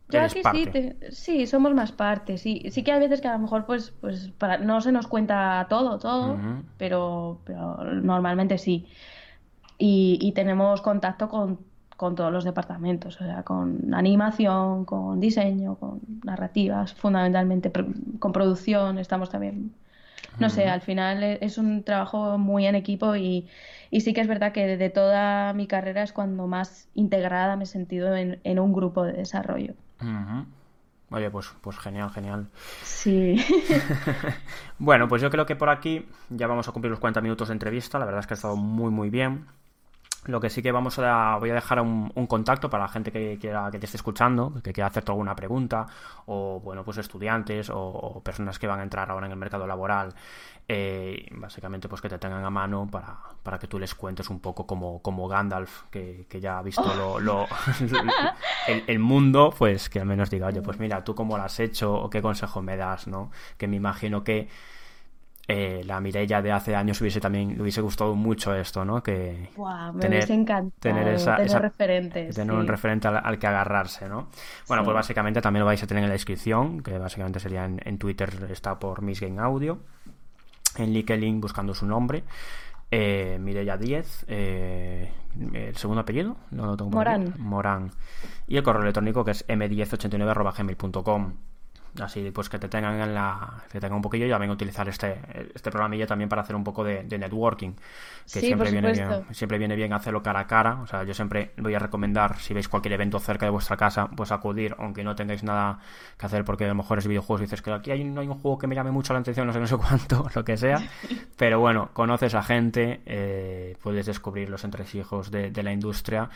[0.09, 2.43] yo aquí sí, sí, somos más partes.
[2.43, 5.07] Sí, sí que hay veces que a lo mejor pues, pues para, no se nos
[5.07, 6.39] cuenta todo, todo,
[6.77, 8.87] pero, pero normalmente sí
[9.85, 11.59] y, tenemos contacto con,
[11.97, 17.71] todos los departamentos, o sea, con animación, con diseño, con narrativas, fundamentalmente
[18.19, 19.73] con producción, estamos también,
[20.41, 23.49] no sé, al final e, es un trabajo muy en equipo y,
[23.93, 27.67] sí que es verdad que de toda mi carrera es cuando más integrada me he
[27.67, 29.75] sentido en, un grupo de desarrollo.
[31.11, 32.49] Oye, pues, pues genial, genial.
[32.83, 33.37] Sí.
[34.79, 37.53] bueno, pues yo creo que por aquí ya vamos a cumplir los 40 minutos de
[37.53, 37.99] entrevista.
[37.99, 39.47] La verdad es que ha estado muy, muy bien.
[40.27, 43.39] Lo que sí que vamos a voy a dejar un, contacto para la gente que
[43.41, 45.85] quiera que te esté escuchando, que quiera hacerte alguna pregunta,
[46.27, 50.15] o bueno, pues estudiantes o, personas que van a entrar ahora en el mercado laboral,
[50.69, 54.41] eh, básicamente pues que te tengan a mano para, para que tú les cuentes un
[54.41, 57.47] poco como, como Gandalf, que, ya ha visto lo,
[58.87, 61.93] el, mundo, pues que al menos diga, oye, pues mira, tú cómo lo has hecho
[61.93, 63.31] o qué consejo me das, ¿no?
[63.57, 64.49] Que me imagino que
[65.49, 69.03] eh, la Mireia de hace años hubiese también le hubiese gustado mucho esto, ¿no?
[69.03, 74.29] Que me tener, hubiese encantado tener, esa, referentes, tener un referente al, que agarrarse, ¿no?
[74.69, 77.99] Bueno, pues básicamente también lo vais a tener en la descripción, que básicamente sería en,
[77.99, 79.81] Twitter está por Miss Game Audio,
[80.77, 82.25] en LinkedIn buscando su nombre.
[82.91, 85.11] Eh, Mireia 10, eh,
[85.55, 87.35] el segundo apellido, no lo tengo Morán.
[87.39, 87.91] Morán.
[88.47, 91.33] Y el correo electrónico que es m1089.gmail.com
[92.01, 94.55] así pues que te tengan en la que tengan un poquillo y ya vengo a
[94.55, 95.19] utilizar este
[95.55, 97.73] este programilla también para hacer un poco de, networking
[98.33, 100.81] que siempre viene bien siempre viene bien hacerlo cara a cara.
[100.83, 104.09] O sea yo siempre voy a recomendar si veis cualquier evento cerca de vuestra casa
[104.09, 105.81] pues acudir aunque no tengáis nada
[106.17, 108.29] que hacer porque a lo mejor es videojuegos y dices que aquí hay, no hay
[108.29, 110.57] un juego que me llame mucho la atención no sé no sé cuánto lo que
[110.57, 110.79] sea.
[111.37, 116.31] Pero bueno conoces a gente eh, puedes descubrir los entresijos de, de la industria.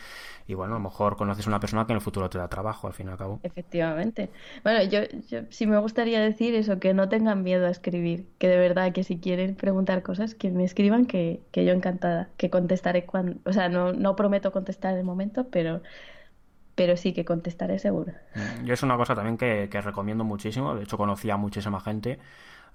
[0.45, 2.47] Y bueno a lo mejor conoces a una persona que en el futuro te da
[2.47, 3.39] trabajo al fin y al cabo.
[3.43, 4.29] Efectivamente.
[4.63, 4.99] Bueno yo
[5.49, 9.03] sí me gustaría decir eso, que no tengan miedo a escribir, que de verdad que
[9.03, 13.69] si quieren preguntar cosas, que me escriban, que, yo encantada, que contestaré cuando, o sea,
[13.69, 15.81] no, no prometo contestar en el momento, pero,
[16.75, 18.13] pero sí que contestaré seguro.
[18.35, 21.79] Mm, yo es una cosa también que, que recomiendo muchísimo, de hecho conocí a muchísima
[21.79, 22.19] gente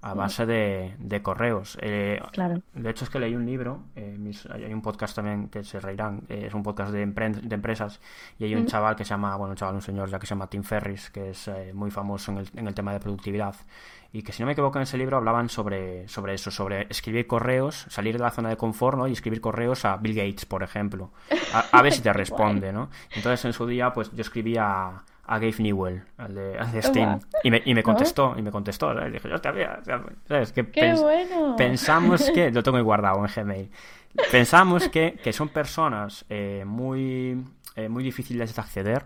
[0.02, 1.78] a base de, de correos.
[1.80, 2.60] Eh, claro.
[2.74, 4.18] De hecho, es que leí un libro, eh,
[4.50, 8.00] hay un podcast también que se reirán, eh, es un podcast de, de, empresas,
[8.36, 10.34] y hay un chaval que se llama, bueno, un chaval, un señor ya que se
[10.34, 13.54] llama Tim Ferris, que es muy famoso en el, en el tema de productividad,
[14.12, 17.28] y que si no me equivoco en ese libro hablaban sobre, sobre eso, sobre escribir
[17.28, 19.06] correos, salir de la zona de confort, ¿no?
[19.06, 21.12] Y escribir correos a Bill Gates, por ejemplo,
[21.54, 22.90] a, a ver si te responde, ¿no?
[23.14, 27.50] Entonces, en su día, pues yo escribía a Gabe Newell, al de, al Steam, y
[27.50, 29.12] me, y me contestó, y me contestó, ¿sabes?
[29.12, 29.80] dije, hostia,
[30.26, 30.52] ¿sabes?
[30.52, 31.54] Que ¡Qué bueno!
[31.56, 33.70] Pensamos que, lo tengo guardado en Gmail,
[34.30, 37.44] pensamos que, que son personas eh, muy,
[37.76, 39.04] eh, muy difíciles de acceder,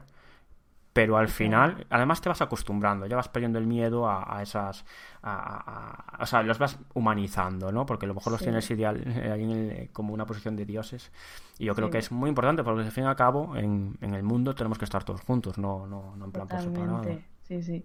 [0.96, 4.86] pero al final, además te vas acostumbrando, ya vas perdiendo el miedo a, esas,
[5.22, 7.84] o sea, los vas humanizando, ¿no?
[7.84, 11.12] Porque a lo mejor los tienes ideal eh, como una posición de dioses.
[11.58, 14.14] Y yo creo que es muy importante, porque al fin y al cabo, en, en
[14.14, 17.04] el mundo tenemos que estar todos juntos, no, no, no en plan por separado.
[17.42, 17.84] Sí, sí.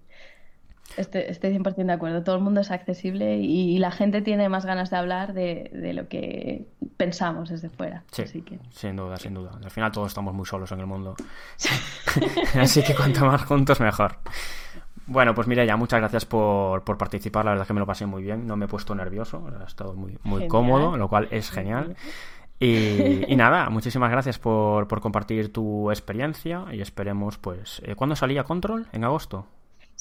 [0.98, 2.24] Estoy, estoy 100% de acuerdo.
[2.24, 5.94] Todo el mundo es accesible y, la gente tiene más ganas de hablar de, de
[5.94, 6.68] lo que
[6.98, 8.04] pensamos desde fuera.
[8.12, 8.26] Sí,
[8.72, 9.52] sin duda, sin duda.
[9.64, 11.16] Al final todos estamos muy solos en el mundo.
[12.60, 14.18] Así que cuanto más juntos, mejor.
[15.08, 17.46] Bueno, pues mira, ya muchas gracias por, por, participar.
[17.46, 18.46] La verdad es que me lo pasé muy bien.
[18.46, 19.50] No me he puesto nervioso.
[19.60, 21.96] Ha estado muy, muy cómodo, lo cual es genial.
[22.60, 28.16] Y, y, nada, muchísimas gracias por, por, compartir tu experiencia y esperemos, pues, eh, ¿cuándo
[28.16, 28.86] salía Control?
[28.94, 29.48] ¿En agosto?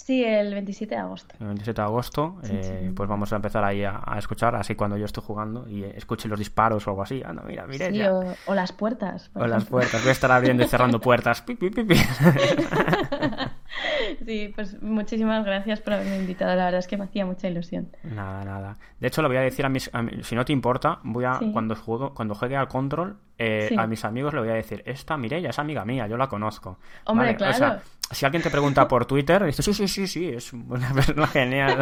[0.05, 1.35] Sí, el 27 de agosto.
[1.41, 5.05] El 27 de agosto, eh, pues vamos a empezar ahí a, escuchar, así cuando yo
[5.05, 7.23] estoy jugando y escuche los disparos o algo así.
[7.25, 7.91] Anda, mira, mira.
[7.91, 8.01] Sí,
[8.47, 9.31] o, las puertas.
[9.35, 11.45] O las puertas, voy a estar abriendo y cerrando puertas.
[14.27, 16.55] sí, pues muchísimas gracias por haberme invitado.
[16.57, 17.89] La verdad es que me hacía mucha ilusión.
[18.03, 18.77] Nada, nada.
[18.99, 19.91] De hecho, lo voy a decir a mis.
[20.23, 21.41] si no te importa, voy a.
[21.53, 25.17] Cuando, juego, cuando juegue al control, eh, a mis amigos le voy a decir: Esta
[25.17, 26.79] Mireia es amiga mía, yo la conozco.
[27.05, 30.93] Hombre, claro si alguien te pregunta por Twitter, dices, sí, sí, sí, sí, es una
[30.95, 31.79] persona genial.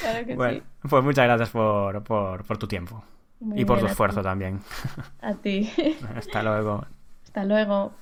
[0.00, 3.02] Claro que bueno, Pues muchas gracias por, por, por tu tiempo.
[3.54, 4.60] y por tu esfuerzo también.
[5.20, 5.70] A ti.
[6.16, 6.84] Hasta luego.
[7.24, 7.92] Hasta luego.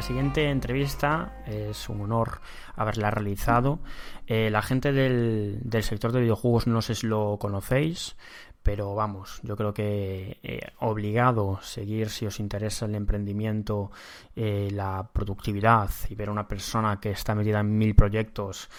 [0.00, 2.40] La siguiente entrevista es un honor
[2.74, 3.80] haberla realizado.
[4.26, 8.16] Eh, la gente del, sector de videojuegos no sé si lo conocéis,
[8.62, 13.90] pero vamos, yo creo que eh, obligado seguir si os interesa el emprendimiento,
[14.34, 18.70] eh, la productividad y ver a una persona que está metida en mil proyectos.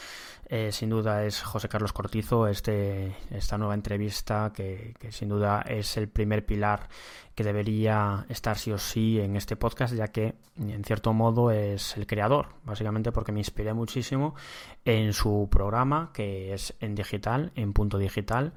[0.72, 5.96] Sin duda es José Carlos Cortizo, este, esta nueva entrevista que, que sin duda es
[5.96, 6.90] el primer pilar
[7.36, 11.96] que debería estar sí o sí en este podcast, ya que en cierto modo es
[11.96, 14.36] el creador, básicamente porque me inspiré muchísimo
[14.84, 18.54] en su programa, que es en digital, en punto digital,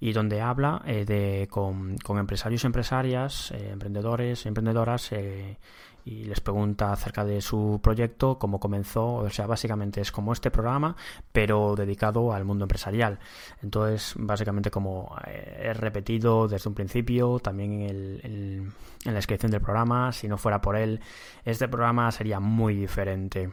[0.00, 5.58] y donde habla eh, de, con, empresarios y empresarias, eh, emprendedores y emprendedoras, eh,
[6.04, 10.50] y les pregunta acerca de su proyecto, cómo comenzó, o sea, básicamente es como este
[10.50, 10.96] programa,
[11.32, 13.18] pero dedicado al mundo empresarial.
[13.62, 18.74] Entonces, básicamente como he repetido desde un principio, también en, el, en
[19.04, 21.00] la descripción del programa, si no fuera por él,
[21.44, 23.52] este programa sería muy diferente.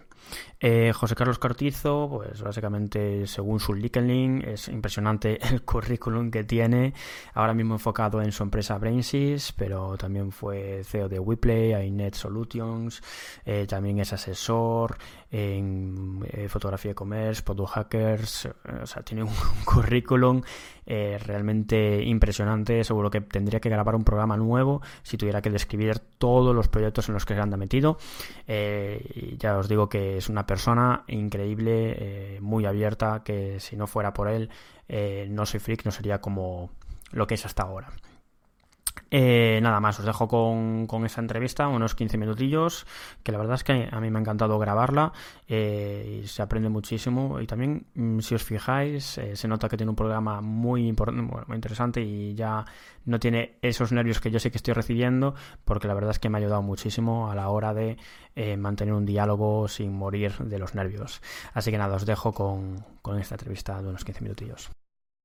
[0.60, 6.94] Eh, José Carlos Cortizo, pues básicamente según su LinkedIn es impresionante el currículum que tiene,
[7.34, 13.02] ahora mismo enfocado en su empresa Brainsys, pero también fue CEO de WePlay, iNet Solutions,
[13.46, 14.98] eh, también es asesor
[15.32, 18.50] en eh, fotografía e commerce, hackers,
[18.84, 19.32] o sea, tiene un,
[19.66, 20.42] currículum
[20.86, 26.54] realmente impresionante, seguro que tendría que grabar un programa nuevo si tuviera que describir todos
[26.54, 27.98] los proyectos en los que se anda metido.
[28.46, 33.88] y ya os digo que es una persona increíble, eh, muy abierta, que si no
[33.88, 34.50] fuera por él,
[34.88, 36.72] eh, No Soy Freak no sería como
[37.12, 37.90] lo que es hasta ahora.
[39.10, 42.86] Eh, nada más, os dejo con, con, esa entrevista, unos 15 minutillos,
[43.24, 45.12] que la verdad es que a mí me ha encantado grabarla
[45.48, 47.40] eh, y se aprende muchísimo.
[47.42, 51.22] Y también, mm, si os fijáis, eh, se nota que tiene un programa muy, importante,
[51.22, 52.64] muy interesante y ya
[53.06, 55.36] no tiene esos nervios que yo sé que estoy recibiendo,
[55.66, 57.98] porque la verdad es que me ha ayudado muchísimo a la hora de
[58.58, 61.22] mantener un diálogo sin morir de los nervios.
[61.54, 64.72] Así que nada, os dejo con, con esta entrevista de unos 15 minutillos.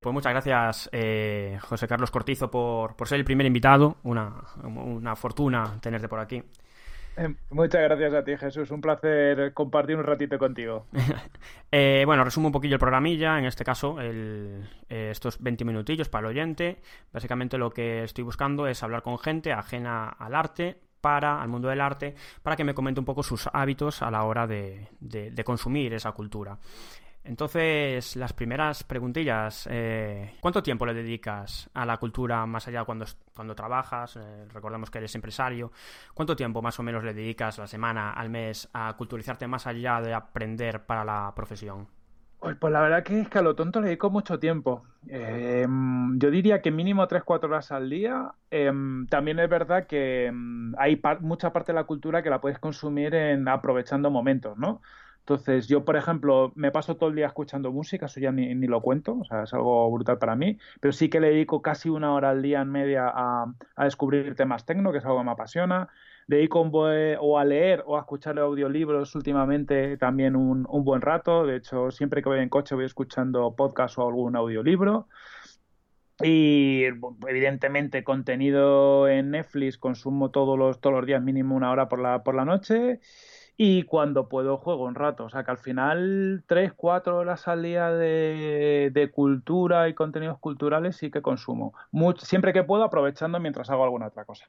[0.07, 3.97] Pues muchas gracias, eh, José Carlos Cortizo, por, ser el primer invitado.
[4.05, 6.45] Una, una fortuna tenerte por aquí.
[7.17, 8.71] Eh, muchas gracias a ti, Jesús.
[8.71, 10.87] Un placer compartir un ratito contigo.
[11.73, 13.37] Eh, bueno, resumo un poquillo el programilla.
[13.37, 13.99] En este caso,
[14.89, 16.81] estos 20 minutillos para el oyente.
[17.13, 21.69] Básicamente lo que estoy buscando es hablar con gente ajena al arte, para, al mundo
[21.69, 25.93] del arte, para que me comente un poco sus hábitos a la hora de consumir
[25.95, 26.57] esa cultura.
[27.27, 29.69] Entonces, las primeras preguntillas.
[29.71, 33.05] Eh, ¿Cuánto tiempo le dedicas a la cultura más allá cuando,
[33.35, 34.17] cuando trabajas?
[34.17, 35.73] Eh, recordemos que eres empresario.
[36.15, 40.01] ¿Cuánto tiempo más o menos le dedicas la semana, al mes, a culturizarte más allá
[40.01, 41.89] de aprender para la profesión?
[42.39, 44.85] Pues, pues la verdad que es que a lo tonto le dedico mucho tiempo.
[45.09, 48.33] Em, yo diría que mínimo 3-4 horas al día.
[48.51, 52.61] Em, también es verdad que em, hay mucha parte de la cultura que la puedes
[52.61, 54.81] consumir en aprovechando momentos, ¿no?
[55.29, 58.81] Entonces, yo, por ejemplo, me paso todo el día escuchando música, eso ya ni, lo
[58.81, 62.15] cuento, o sea, es algo brutal para mí, pero sí que le dedico casi una
[62.15, 63.53] hora al día en media a,
[63.83, 65.89] descubrir temas tecno, que es algo que me apasiona.
[66.29, 66.71] Dedico un
[67.19, 71.45] o a leer o a escuchar audiolibros últimamente también un, buen rato.
[71.45, 75.09] De hecho, siempre que voy en coche voy escuchando podcast o algún audiolibro.
[76.23, 76.85] Y
[77.27, 82.23] evidentemente contenido en Netflix consumo todos los, todos los días mínimo una hora por la,
[82.23, 83.01] por la noche
[83.57, 85.25] y cuando puedo juego un rato.
[85.25, 90.97] O sea que al final tres, cuatro horas al día de, cultura y contenidos culturales
[90.97, 91.75] sí que consumo.
[92.19, 94.47] siempre que puedo aprovechando mientras hago alguna otra cosa.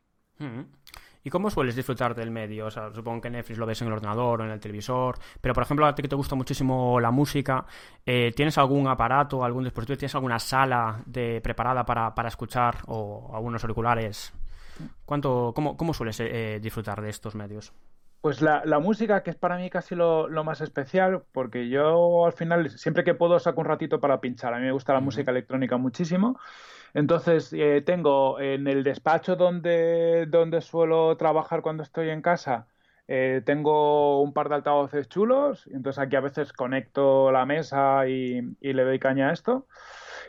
[1.24, 2.68] ¿Y cómo sueles disfrutar del medio?
[2.68, 5.54] O sea, supongo que Netflix lo ves en el ordenador o en el televisor, pero
[5.54, 7.66] por ejemplo, a ti que te gusta muchísimo la música,
[8.06, 13.64] eh, ¿tienes algún aparato, algún dispositivo, tienes alguna sala de, preparada para, escuchar o algunos
[13.64, 14.32] auriculares?
[15.06, 17.74] ¿Cuánto, cómo, cómo sueles eh, disfrutar de estos medios?
[18.22, 22.70] Pues la, música, que es para mí casi lo, más especial, porque yo al final,
[22.72, 24.54] siempre que puedo, saco un ratito para pinchar.
[24.54, 26.40] A mí me gusta la música electrónica muchísimo.
[26.94, 32.68] Entonces, eh, tengo en el despacho donde, donde suelo trabajar cuando estoy en casa,
[33.08, 35.68] eh, tengo un par de altavoces chulos.
[35.68, 39.68] Entonces, aquí a veces conecto la mesa y, y le doy caña a esto.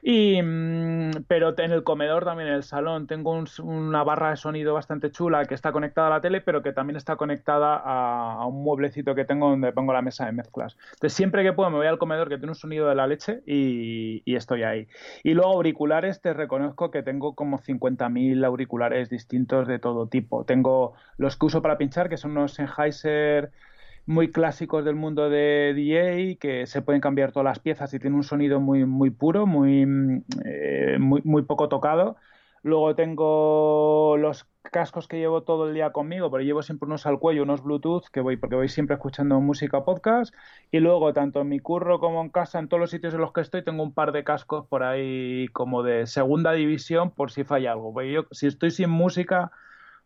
[0.02, 4.74] Y, mm, pero en el comedor también, en el salón, tengo una barra de sonido
[4.74, 8.62] bastante chula que está conectada a la tele, pero que también está conectada a, un
[8.62, 10.76] mueblecito que tengo donde pongo la mesa de mezclas.
[10.94, 13.42] Entonces, siempre que puedo, me voy al comedor que tiene un sonido de la leche
[13.46, 14.86] y, estoy ahí.
[15.24, 20.44] Y luego, auriculares, te reconozco que tengo como 50.000 auriculares distintos de todo tipo.
[20.44, 23.50] Tengo los que uso para pinchar, que son unos Sennheiser
[24.08, 28.16] muy clásicos del mundo de DJ que se pueden cambiar todas las piezas y tiene
[28.16, 29.84] un sonido muy, muy puro, muy,
[30.46, 32.16] eh, muy, muy poco tocado.
[32.62, 37.18] Luego tengo los cascos que llevo todo el día conmigo, pero llevo siempre unos al
[37.18, 40.34] cuello, unos Bluetooth, que voy, porque voy siempre escuchando música podcast.
[40.70, 43.32] Y luego, tanto en mi curro como en casa, en todos los sitios en los
[43.32, 47.44] que estoy, tengo un par de cascos por ahí como de segunda división por si
[47.44, 47.92] falla algo.
[47.92, 49.50] Porque yo, si estoy sin música,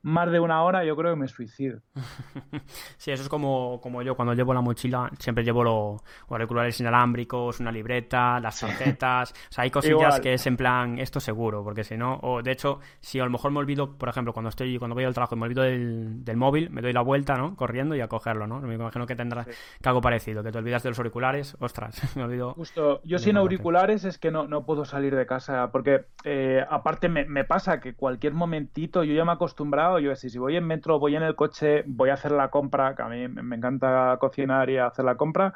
[0.02, 1.80] más de una hora, yo creo que me suicido.
[2.96, 7.60] sí, eso es como, como yo cuando llevo la mochila, siempre llevo los auriculares inalámbricos,
[7.60, 9.32] una libreta, las tarjetas.
[9.32, 12.52] o sea, hay cosillas que es en plan, esto seguro, porque si no, o de
[12.52, 15.34] hecho, si a lo mejor me olvido, por ejemplo, cuando estoy cuando voy al trabajo
[15.36, 17.54] y me olvido del, del móvil, me doy la vuelta, ¿no?
[17.54, 18.60] Corriendo y a cogerlo, ¿no?
[18.60, 22.24] Me imagino que tendrás que algo parecido, que te olvidas de los auriculares, ostras, me
[22.24, 22.54] olvido.
[22.54, 27.08] Justo, yo sin auriculares es que no, no puedo salir de casa, porque eh, aparte
[27.08, 30.56] me, me pasa que cualquier momentito, yo ya me he acostumbrado yo si, si voy
[30.56, 33.56] en metro, voy en el coche, voy a hacer la compra, que a mí me
[33.56, 35.54] encanta cocinar y hacer la compra,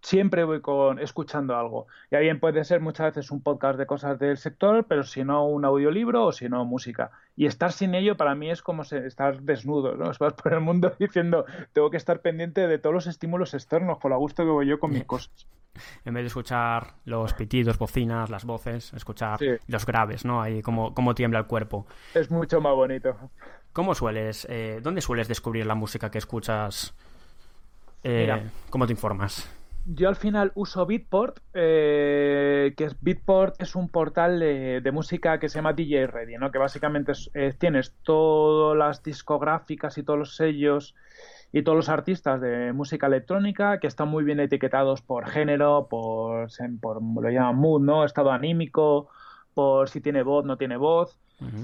[0.00, 1.86] siempre voy con escuchando algo.
[2.10, 5.46] Ya bien puede ser muchas veces un podcast de cosas del sector, pero si no
[5.46, 7.10] un audiolibro o si no música.
[7.36, 10.10] Y estar sin ello para mí es como estar desnudo, ¿no?
[10.20, 14.10] Vas por el mundo diciendo, tengo que estar pendiente de todos los estímulos externos, con
[14.10, 15.46] la gusto que voy yo con mis cosas.
[16.04, 20.42] En vez de escuchar los pitidos, bocinas, las voces, escuchar los graves, ¿no?
[20.42, 21.86] Ahí cómo, cómo tiembla el cuerpo.
[22.14, 23.16] Es mucho más bonito.
[23.72, 26.94] ¿Cómo sueles, eh, dónde sueles descubrir la música que escuchas?
[28.02, 29.48] Eh, ¿Cómo te informas?
[29.90, 35.48] yo al final uso Beatport, eh, que es Beatport es un portal de, música que
[35.48, 36.50] se llama DJ Ready, ¿no?
[36.50, 37.12] Que básicamente
[37.58, 40.94] tienes todas las discográficas y todos los sellos
[41.52, 46.48] y todos los artistas de música electrónica que están muy bien etiquetados por género, por,
[46.82, 48.04] por lo llaman mood, ¿no?
[48.04, 49.08] Estado anímico,
[49.54, 51.18] por si tiene voz, no tiene voz.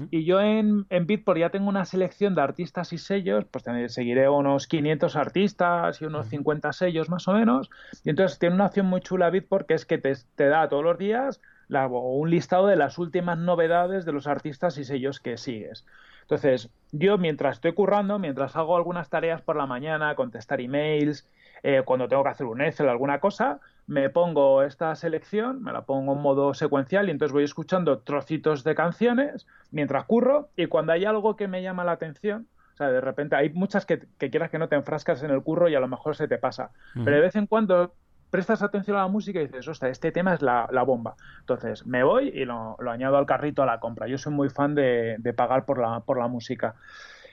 [0.09, 4.29] Y yo en, en Beatport ya tengo una selección de artistas y sellos, pues seguiré
[4.29, 7.69] unos 500 artistas y unos 50 sellos más o menos.
[8.03, 10.83] Y entonces tiene una opción muy chula Beatport que es que te, te da todos
[10.83, 15.85] los días un listado de las últimas novedades de los artistas y sellos que sigues.
[16.21, 21.27] Entonces, yo mientras estoy currando, mientras hago algunas tareas por la mañana, contestar emails,
[21.63, 25.71] eh, cuando tengo que hacer un Excel o alguna cosa, me pongo esta selección, me
[25.71, 30.67] la pongo en modo secuencial y entonces voy escuchando trocitos de canciones mientras curro y
[30.67, 33.99] cuando hay algo que me llama la atención, o sea, de repente hay muchas que,
[34.17, 36.71] quieras que no te enfrascas en el curro y a lo mejor se te pasa,
[36.93, 37.93] pero de vez en cuando
[38.31, 41.15] prestas atención a la música y dices, ostras, este tema es la, bomba.
[41.39, 44.07] Entonces me voy y lo, añado al carrito a la compra.
[44.07, 46.75] Yo soy muy fan de, pagar por la, por la música.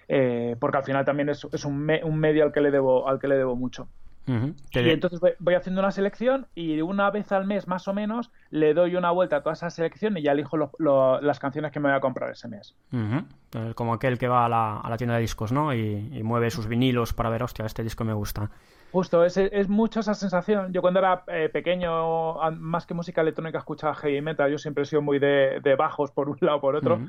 [0.06, 3.18] Eh, porque al final también es, es un, un, medio al que le debo, al
[3.18, 3.88] que le debo mucho.
[4.26, 8.72] Y entonces voy, haciendo una selección y una vez al mes más o menos le
[8.72, 10.56] doy una vuelta a toda esa selección y ya elijo
[11.20, 12.76] las canciones que me voy a comprar ese mes.
[13.74, 15.74] Como aquel que va a la, tienda de discos, ¿no?
[15.74, 18.50] Y, mueve sus vinilos para ver, hostia, este disco me gusta.
[18.92, 20.72] Justo, es, es mucho esa sensación.
[20.72, 24.50] Yo cuando era eh, pequeño, más que música electrónica, escuchaba heavy metal.
[24.50, 27.00] Yo siempre he sido muy de, bajos por un lado o por otro.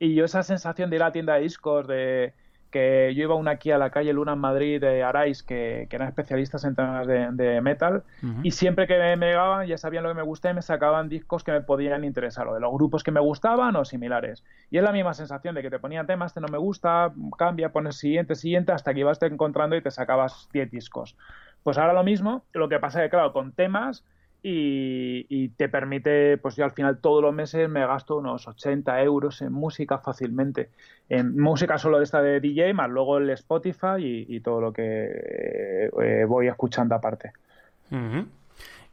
[0.00, 2.34] Y yo esa sensación de ir a la tienda de discos, de
[2.70, 6.08] que yo iba una aquí a la calle Luna en Madrid de Arais, que, eran
[6.08, 8.02] especialistas en temas de, metal,
[8.42, 11.44] y siempre que me, llegaban ya sabían lo que me gustaba y me sacaban discos
[11.44, 14.44] que me podían interesar, o de los grupos que me gustaban o similares.
[14.70, 17.70] Y es la misma sensación de que te ponían temas, este no me gusta, cambia,
[17.70, 21.16] pones siguiente, siguiente, hasta que ibas encontrando y te sacabas 10 discos.
[21.62, 24.04] Pues ahora lo mismo, lo que pasa es que, claro, con temas
[24.42, 29.42] y, te permite, pues yo al final todos los meses me gasto unos 80 euros
[29.42, 30.70] en música fácilmente.
[31.08, 35.90] En música solo de esta de DJ, más luego el Spotify y, todo lo que
[36.00, 37.32] eh, voy escuchando aparte.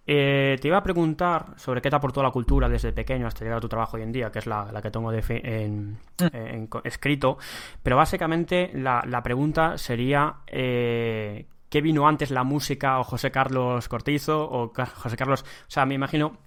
[0.07, 3.57] Eh, te iba a preguntar sobre qué te aportó la cultura desde pequeño hasta llegar
[3.57, 6.77] a tu trabajo hoy en día, que es la, que tengo de en, mm.
[6.83, 7.37] escrito,
[7.81, 13.89] pero básicamente la, la pregunta sería eh, qué vino antes la música o José Carlos
[13.89, 16.37] Cortizo o José Carlos, o sea, me imagino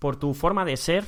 [0.00, 1.04] por tu forma de ser,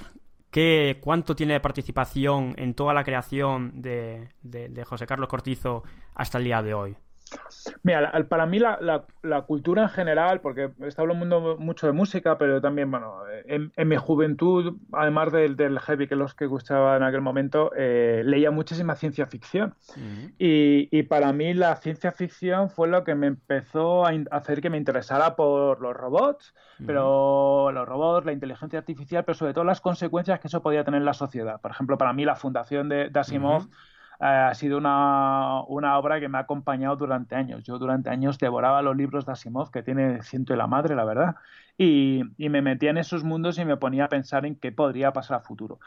[0.52, 5.82] ¿qué, ¿cuánto tiene de participación en toda la creación de, de José Carlos Cortizo
[6.14, 6.96] hasta el día de hoy?
[7.82, 9.04] Mira, para mí la,
[9.46, 14.76] cultura en general, porque está hablando mucho de música, pero también, bueno, en, mi juventud,
[14.92, 19.74] además del, heavy que los que gustaba en aquel momento, eh, leía muchísima ciencia ficción.
[20.38, 24.78] y, para mí la ciencia ficción fue lo que me empezó a hacer que me
[24.78, 26.54] interesara por los robots,
[26.86, 31.00] pero los robots, la inteligencia artificial, pero sobre todo las consecuencias que eso podía tener
[31.00, 31.60] en la sociedad.
[31.60, 33.66] Por ejemplo, para mí la fundación de, Asimov eh,
[34.20, 37.62] ha sido una, obra que me ha acompañado durante años.
[37.64, 41.04] Yo durante años devoraba los libros de Asimov, que tiene ciento y la madre, la
[41.04, 41.36] verdad,
[41.76, 45.38] y, me metía en esos mundos y me ponía a pensar en qué podría pasar
[45.38, 45.80] a futuro.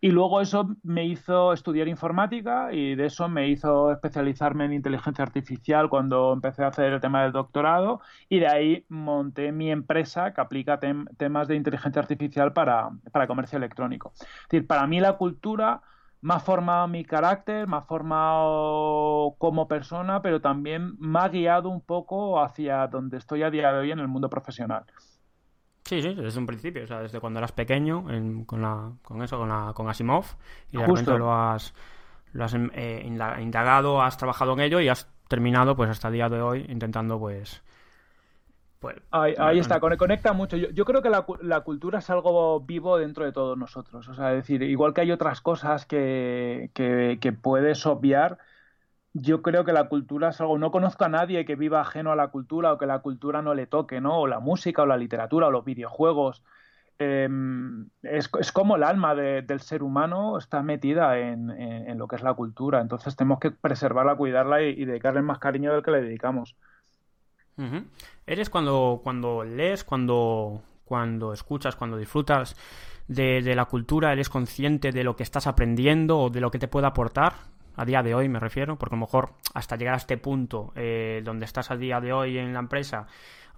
[0.00, 5.24] Y luego eso me hizo estudiar informática y de eso me hizo especializarme en inteligencia
[5.24, 10.32] artificial cuando empecé a hacer el tema del doctorado y de ahí monté mi empresa
[10.34, 14.12] que aplica temas de inteligencia artificial para, para comercio electrónico.
[14.48, 15.82] Decir, para mí la cultura
[16.20, 21.68] me ha formado mi carácter, me ha formado como persona, pero también me ha guiado
[21.68, 24.84] un poco hacia donde estoy a día de hoy en el mundo profesional.
[25.84, 28.04] Sí, sí, desde un principio, o sea, desde cuando eras pequeño,
[28.44, 30.26] con, la, con eso, con, la, con Asimov,
[30.70, 31.72] y de repente lo has,
[32.32, 36.28] lo has eh, indagado, has trabajado en ello y has terminado, pues hasta el día
[36.28, 37.62] de hoy, intentando, pues,
[38.78, 40.56] pues, ahí, está, conecta mucho.
[40.56, 44.08] Yo, creo que la, cultura es algo vivo dentro de todos nosotros.
[44.08, 46.70] O sea, es decir, igual que hay otras cosas que,
[47.42, 48.38] puedes obviar,
[49.14, 50.58] yo creo que la cultura es algo.
[50.58, 53.54] No conozco a nadie que viva ajeno a la cultura o que la cultura no
[53.54, 54.20] le toque, ¿no?
[54.20, 56.44] O la música, o la literatura, o los videojuegos.
[57.00, 62.34] Em, es, como el alma del ser humano está metida en, lo que es la
[62.34, 62.80] cultura.
[62.80, 66.56] Entonces tenemos que preservarla, cuidarla y dedicarle más cariño del que le dedicamos.
[68.26, 72.56] ¿Eres cuando, cuando lees, cuando, cuando escuchas, cuando disfrutas
[73.08, 76.58] de, de, la cultura, eres consciente de lo que estás aprendiendo o de lo que
[76.58, 77.34] te puede aportar?
[77.76, 80.72] A día de hoy me refiero, porque a lo mejor hasta llegar a este punto
[80.74, 83.06] eh, donde estás a día de hoy en la empresa,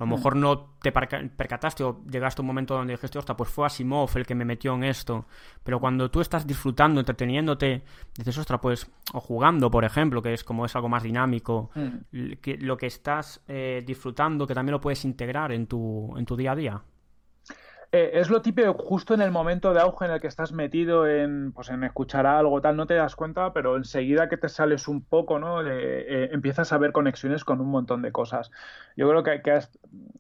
[0.00, 0.10] a lo mm.
[0.14, 4.08] mejor no te percataste o llegaste a un momento donde dijiste, hostia, pues fue Asimov
[4.16, 5.26] el que me metió en esto.
[5.62, 7.82] Pero cuando tú estás disfrutando, entreteniéndote,
[8.16, 12.32] dices, ostras, pues, o jugando, por ejemplo, que es como es algo más dinámico, mm.
[12.40, 16.34] que, lo que estás eh, disfrutando, que también lo puedes integrar en tu, en tu
[16.34, 16.82] día a día.
[17.92, 21.08] Eh, es lo típico, justo en el momento de auge en el que estás metido
[21.08, 24.86] en, pues, en escuchar algo, tal, no te das cuenta, pero enseguida que te sales
[24.86, 25.60] un poco, ¿no?
[25.66, 28.52] Eh, empiezas a ver conexiones con un montón de cosas.
[28.96, 29.58] Yo creo que, que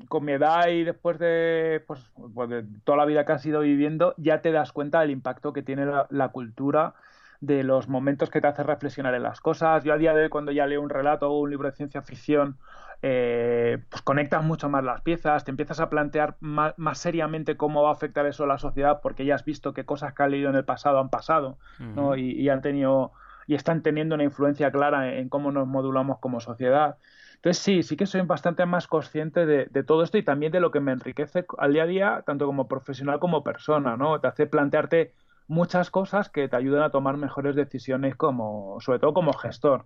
[0.08, 2.00] con mi edad y después de, pues,
[2.34, 5.52] pues, de toda la vida que has ido viviendo, ya te das cuenta del impacto
[5.52, 6.94] que tiene la, la cultura
[7.40, 9.84] de los momentos que te hace reflexionar en las cosas.
[9.84, 12.02] Yo a día de hoy, cuando ya leo un relato o un libro de ciencia
[12.02, 12.58] ficción
[13.02, 17.90] eh, pues conectas mucho más las piezas, te empiezas a plantear más, seriamente cómo va
[17.90, 20.50] a afectar eso a la sociedad porque ya has visto qué cosas que has leído
[20.50, 22.14] en el pasado han pasado ¿no?
[22.16, 23.12] y, han tenido
[23.46, 26.98] y están teniendo una influencia clara en, cómo nos modulamos como sociedad.
[27.36, 30.70] Entonces sí, sí que soy bastante más consciente de, todo esto y también de lo
[30.70, 34.20] que me enriquece al día a día, tanto como profesional como persona, ¿no?
[34.20, 35.14] Te hace plantearte
[35.48, 39.84] muchas cosas que te ayudan a tomar mejores decisiones como, sobre todo como gestor.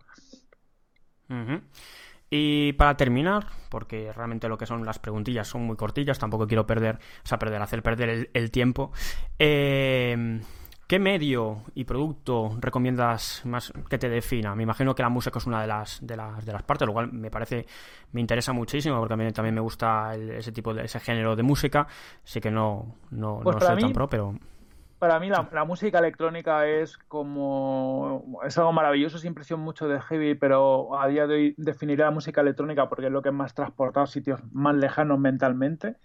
[2.36, 6.66] Y para terminar, porque realmente lo que son las preguntillas son muy cortillas, tampoco quiero
[6.66, 8.90] perder, o sea, perder, hacer perder el, tiempo.
[9.38, 10.40] Eh,
[10.88, 14.56] ¿Qué medio y producto recomiendas más que te defina?
[14.56, 16.92] Me imagino que la música es una de las, de las, de las partes, lo
[16.92, 17.66] cual me parece,
[18.10, 21.44] me interesa muchísimo, porque a mí también me gusta ese tipo de, ese género de
[21.44, 21.86] música.
[22.24, 24.34] Sé que no, no, pues soy tan pro, pero
[24.98, 30.34] para mí la, música electrónica es como es algo maravilloso, siempre sido mucho de heavy,
[30.34, 33.54] pero a día de hoy definiría la música electrónica porque es lo que es más
[33.54, 35.96] transportado a sitios más lejanos mentalmente.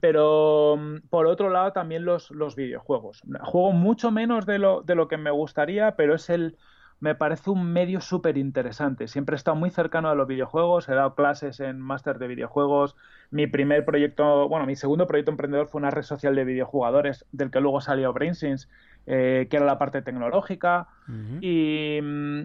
[0.00, 3.22] Pero mm, por otro lado también los, los videojuegos.
[3.42, 6.56] Juego mucho menos de lo, de lo que me gustaría, pero es el
[7.02, 9.08] me parece un medio súper interesante.
[9.08, 12.94] Siempre he estado muy cercano a los videojuegos, he dado clases en máster de videojuegos.
[13.32, 17.50] Mi primer proyecto, bueno, mi segundo proyecto emprendedor fue una red social de videojugadores, del
[17.50, 18.68] que luego salió BrainSense,
[19.08, 20.86] eh, que era la parte tecnológica.
[21.40, 22.40] Y mm,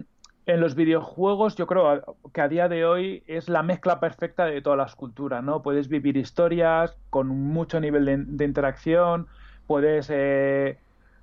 [0.46, 4.60] en los videojuegos yo creo que a día de hoy es la mezcla perfecta de
[4.60, 5.62] todas las culturas, ¿no?
[5.62, 9.28] Puedes vivir historias con mucho nivel de, interacción,
[9.68, 10.10] puedes...
[10.10, 10.78] Eh,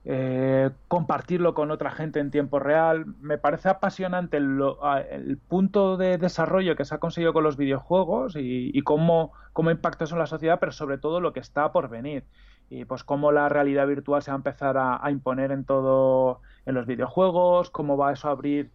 [0.08, 3.08] eh, compartirlo con otra gente en tiempo real.
[3.22, 8.80] Me parece apasionante el, punto de desarrollo que se ha conseguido con los videojuegos y,
[8.84, 12.24] cómo, cómo impacta eso en la sociedad, pero sobre todo lo que está por venir.
[12.70, 16.41] Y pues cómo la realidad virtual se va a empezar a, a imponer en todo,
[16.68, 18.72] en los videojuegos, cómo va eso a abrir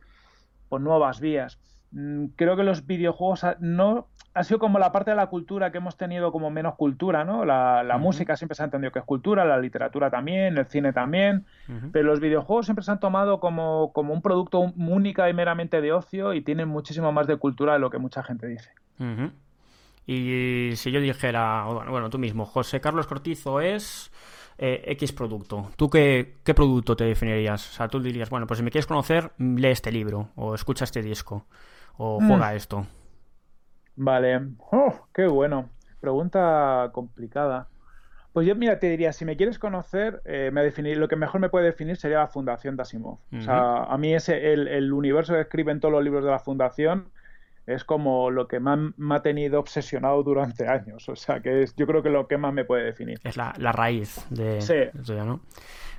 [0.68, 1.60] pues, nuevas vías.
[1.92, 5.78] Mm, creo que los videojuegos no ha sido como la parte de la cultura que
[5.78, 7.44] hemos tenido como menos cultura, ¿no?
[7.44, 11.44] La, música siempre se ha entendido que es cultura, la literatura también, el cine también,
[11.92, 15.92] pero los videojuegos siempre se han tomado como, como un producto única y meramente de
[15.92, 18.70] ocio y tienen muchísimo más de cultura de lo que mucha gente dice.
[20.06, 24.12] Y si yo dijera, bueno, tú mismo, José Carlos Cortizo es
[24.58, 27.68] eh, X producto, ¿tú qué, qué producto te definirías?
[27.68, 30.84] O sea, tú dirías, bueno, pues si me quieres conocer, lee este libro o escucha
[30.84, 31.46] este disco
[31.96, 32.56] o juega mm.
[32.56, 32.86] esto?
[34.02, 34.40] Vale.
[34.72, 35.68] Oh, qué bueno.
[36.00, 37.68] Pregunta complicada.
[38.32, 41.38] Pues yo, mira, te diría, si me quieres conocer, eh, me definir, lo que mejor
[41.40, 43.18] me puede definir sería la Fundación de Asimov.
[43.36, 46.38] O sea, a mí ese, el, el, universo que escriben todos los libros de la
[46.38, 47.10] Fundación
[47.66, 51.06] es como lo que más me ha tenido obsesionado durante años.
[51.10, 53.20] O sea, que es, yo creo que lo que más me puede definir.
[53.22, 55.12] Es la, raíz de, sí.
[55.12, 55.40] ¿no?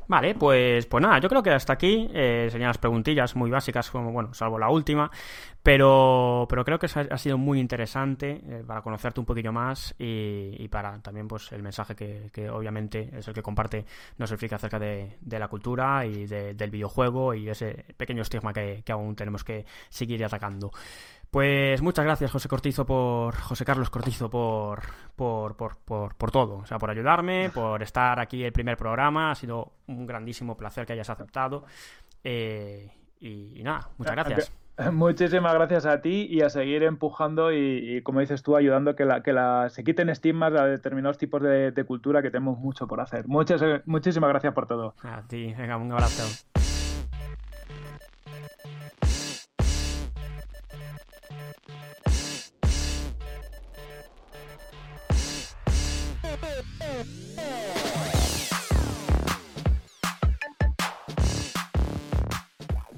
[0.07, 3.89] Vale, pues, pues nada, yo creo que hasta aquí eh, serían las preguntillas muy básicas,
[3.89, 5.09] como bueno, salvo la última,
[5.63, 10.67] pero, pero creo que ha sido muy interesante eh, para conocerte un poquillo más y,
[10.67, 13.85] para también pues el mensaje que, obviamente es el que comparte
[14.17, 18.91] nos explica acerca de, la cultura y del videojuego y ese pequeño estigma que, que
[18.91, 20.71] aún tenemos que seguir atacando.
[21.31, 23.35] Pues muchas gracias, José Cortizo, por.
[23.35, 24.81] José Carlos Cortizo, por,
[25.15, 25.77] por, por,
[26.15, 26.57] por, todo.
[26.57, 29.31] O sea, por ayudarme, por estar aquí el primer programa.
[29.31, 31.63] Ha sido un grandísimo placer que hayas aceptado.
[32.25, 34.51] Eh, y, nada, muchas gracias.
[34.91, 39.05] Muchísimas gracias a ti y a seguir empujando y, como dices tú, ayudando a que,
[39.05, 42.87] la, que la, se quiten estigmas a determinados tipos de, de, cultura que tenemos mucho
[42.87, 43.27] por hacer.
[43.27, 44.95] Muchas, muchísimas gracias por todo.
[45.03, 46.45] A ti, venga, un abrazo.
[57.43, 57.80] Oh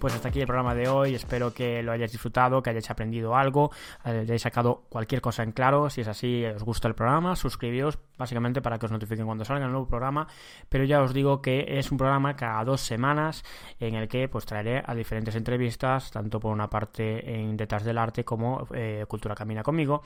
[0.03, 1.15] Pues hasta aquí el programa de hoy.
[1.15, 3.71] Espero que lo hayáis disfrutado, que hayáis aprendido algo,
[4.03, 5.89] hayáis sacado cualquier cosa en claro.
[5.89, 9.63] Si es así, os gusta el programa, suscribíos básicamente para que os notifiquen cuando salga
[9.65, 10.27] el nuevo programa.
[10.67, 13.45] Pero ya os digo que es un programa cada dos semanas
[13.79, 17.97] en el que pues traeré a diferentes entrevistas, tanto por una parte en Detrás del
[17.97, 20.03] Arte como eh, Cultura Camina conmigo.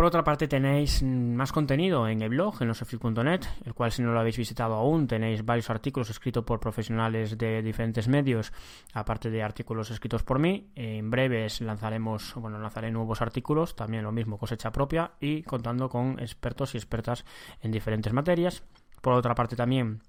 [0.00, 4.14] Por otra parte tenéis más contenido en el blog, en loseflip.net, el cual si no
[4.14, 8.50] lo habéis visitado aún tenéis varios artículos escritos por profesionales de diferentes medios,
[8.94, 10.70] aparte de artículos escritos por mí.
[10.74, 16.18] En breves lanzaremos, bueno, lanzaré nuevos artículos, también lo mismo cosecha propia y contando con
[16.18, 17.26] expertos y expertas
[17.60, 18.62] en diferentes materias.
[19.02, 20.00] Por otra parte también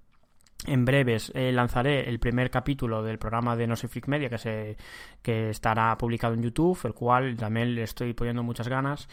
[0.67, 4.77] en breves eh, lanzaré el primer capítulo del programa de No Soy Media que, se,
[5.21, 9.09] que estará publicado en YouTube, el cual también le estoy poniendo muchas ganas.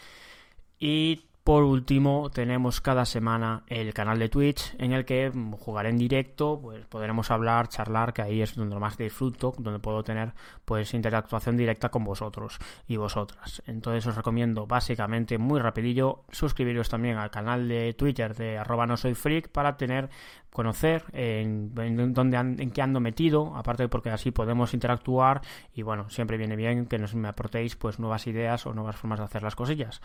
[0.79, 5.97] Y por último, tenemos cada semana el canal de Twitch en el que jugaré en
[5.97, 10.93] directo, pues podremos hablar, charlar, que ahí es donde más disfruto, donde puedo tener pues
[10.93, 13.63] interactuación directa con vosotros y vosotras.
[13.65, 18.95] Entonces os recomiendo básicamente muy rapidillo suscribiros también al canal de Twitter de arroba no
[18.95, 20.11] soy freak para tener
[20.51, 21.73] conocer en,
[22.13, 25.41] dónde en qué ando metido, aparte porque así podemos interactuar
[25.73, 29.17] y bueno, siempre viene bien que nos me aportéis pues nuevas ideas o nuevas formas
[29.17, 29.99] de hacer las cosillas.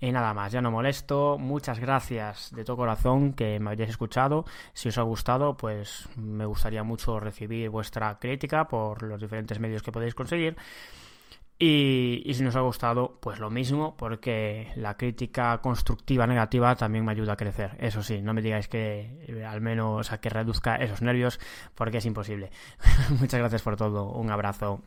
[0.00, 1.38] Y nada más, ya no molesto.
[1.38, 4.44] Muchas gracias de todo corazón que me hayáis escuchado.
[4.72, 9.82] Si os ha gustado, pues me gustaría mucho recibir vuestra crítica por los diferentes medios
[9.82, 10.56] que podéis conseguir.
[11.60, 17.10] Y, si nos ha gustado, pues lo mismo, porque la crítica constructiva negativa también me
[17.10, 17.76] ayuda a crecer.
[17.80, 21.40] Eso sí, no me digáis que eh, al menos, a que reduzca esos nervios,
[21.74, 22.52] porque es imposible.
[23.20, 24.12] Muchas gracias por todo.
[24.12, 24.82] Un abrazo.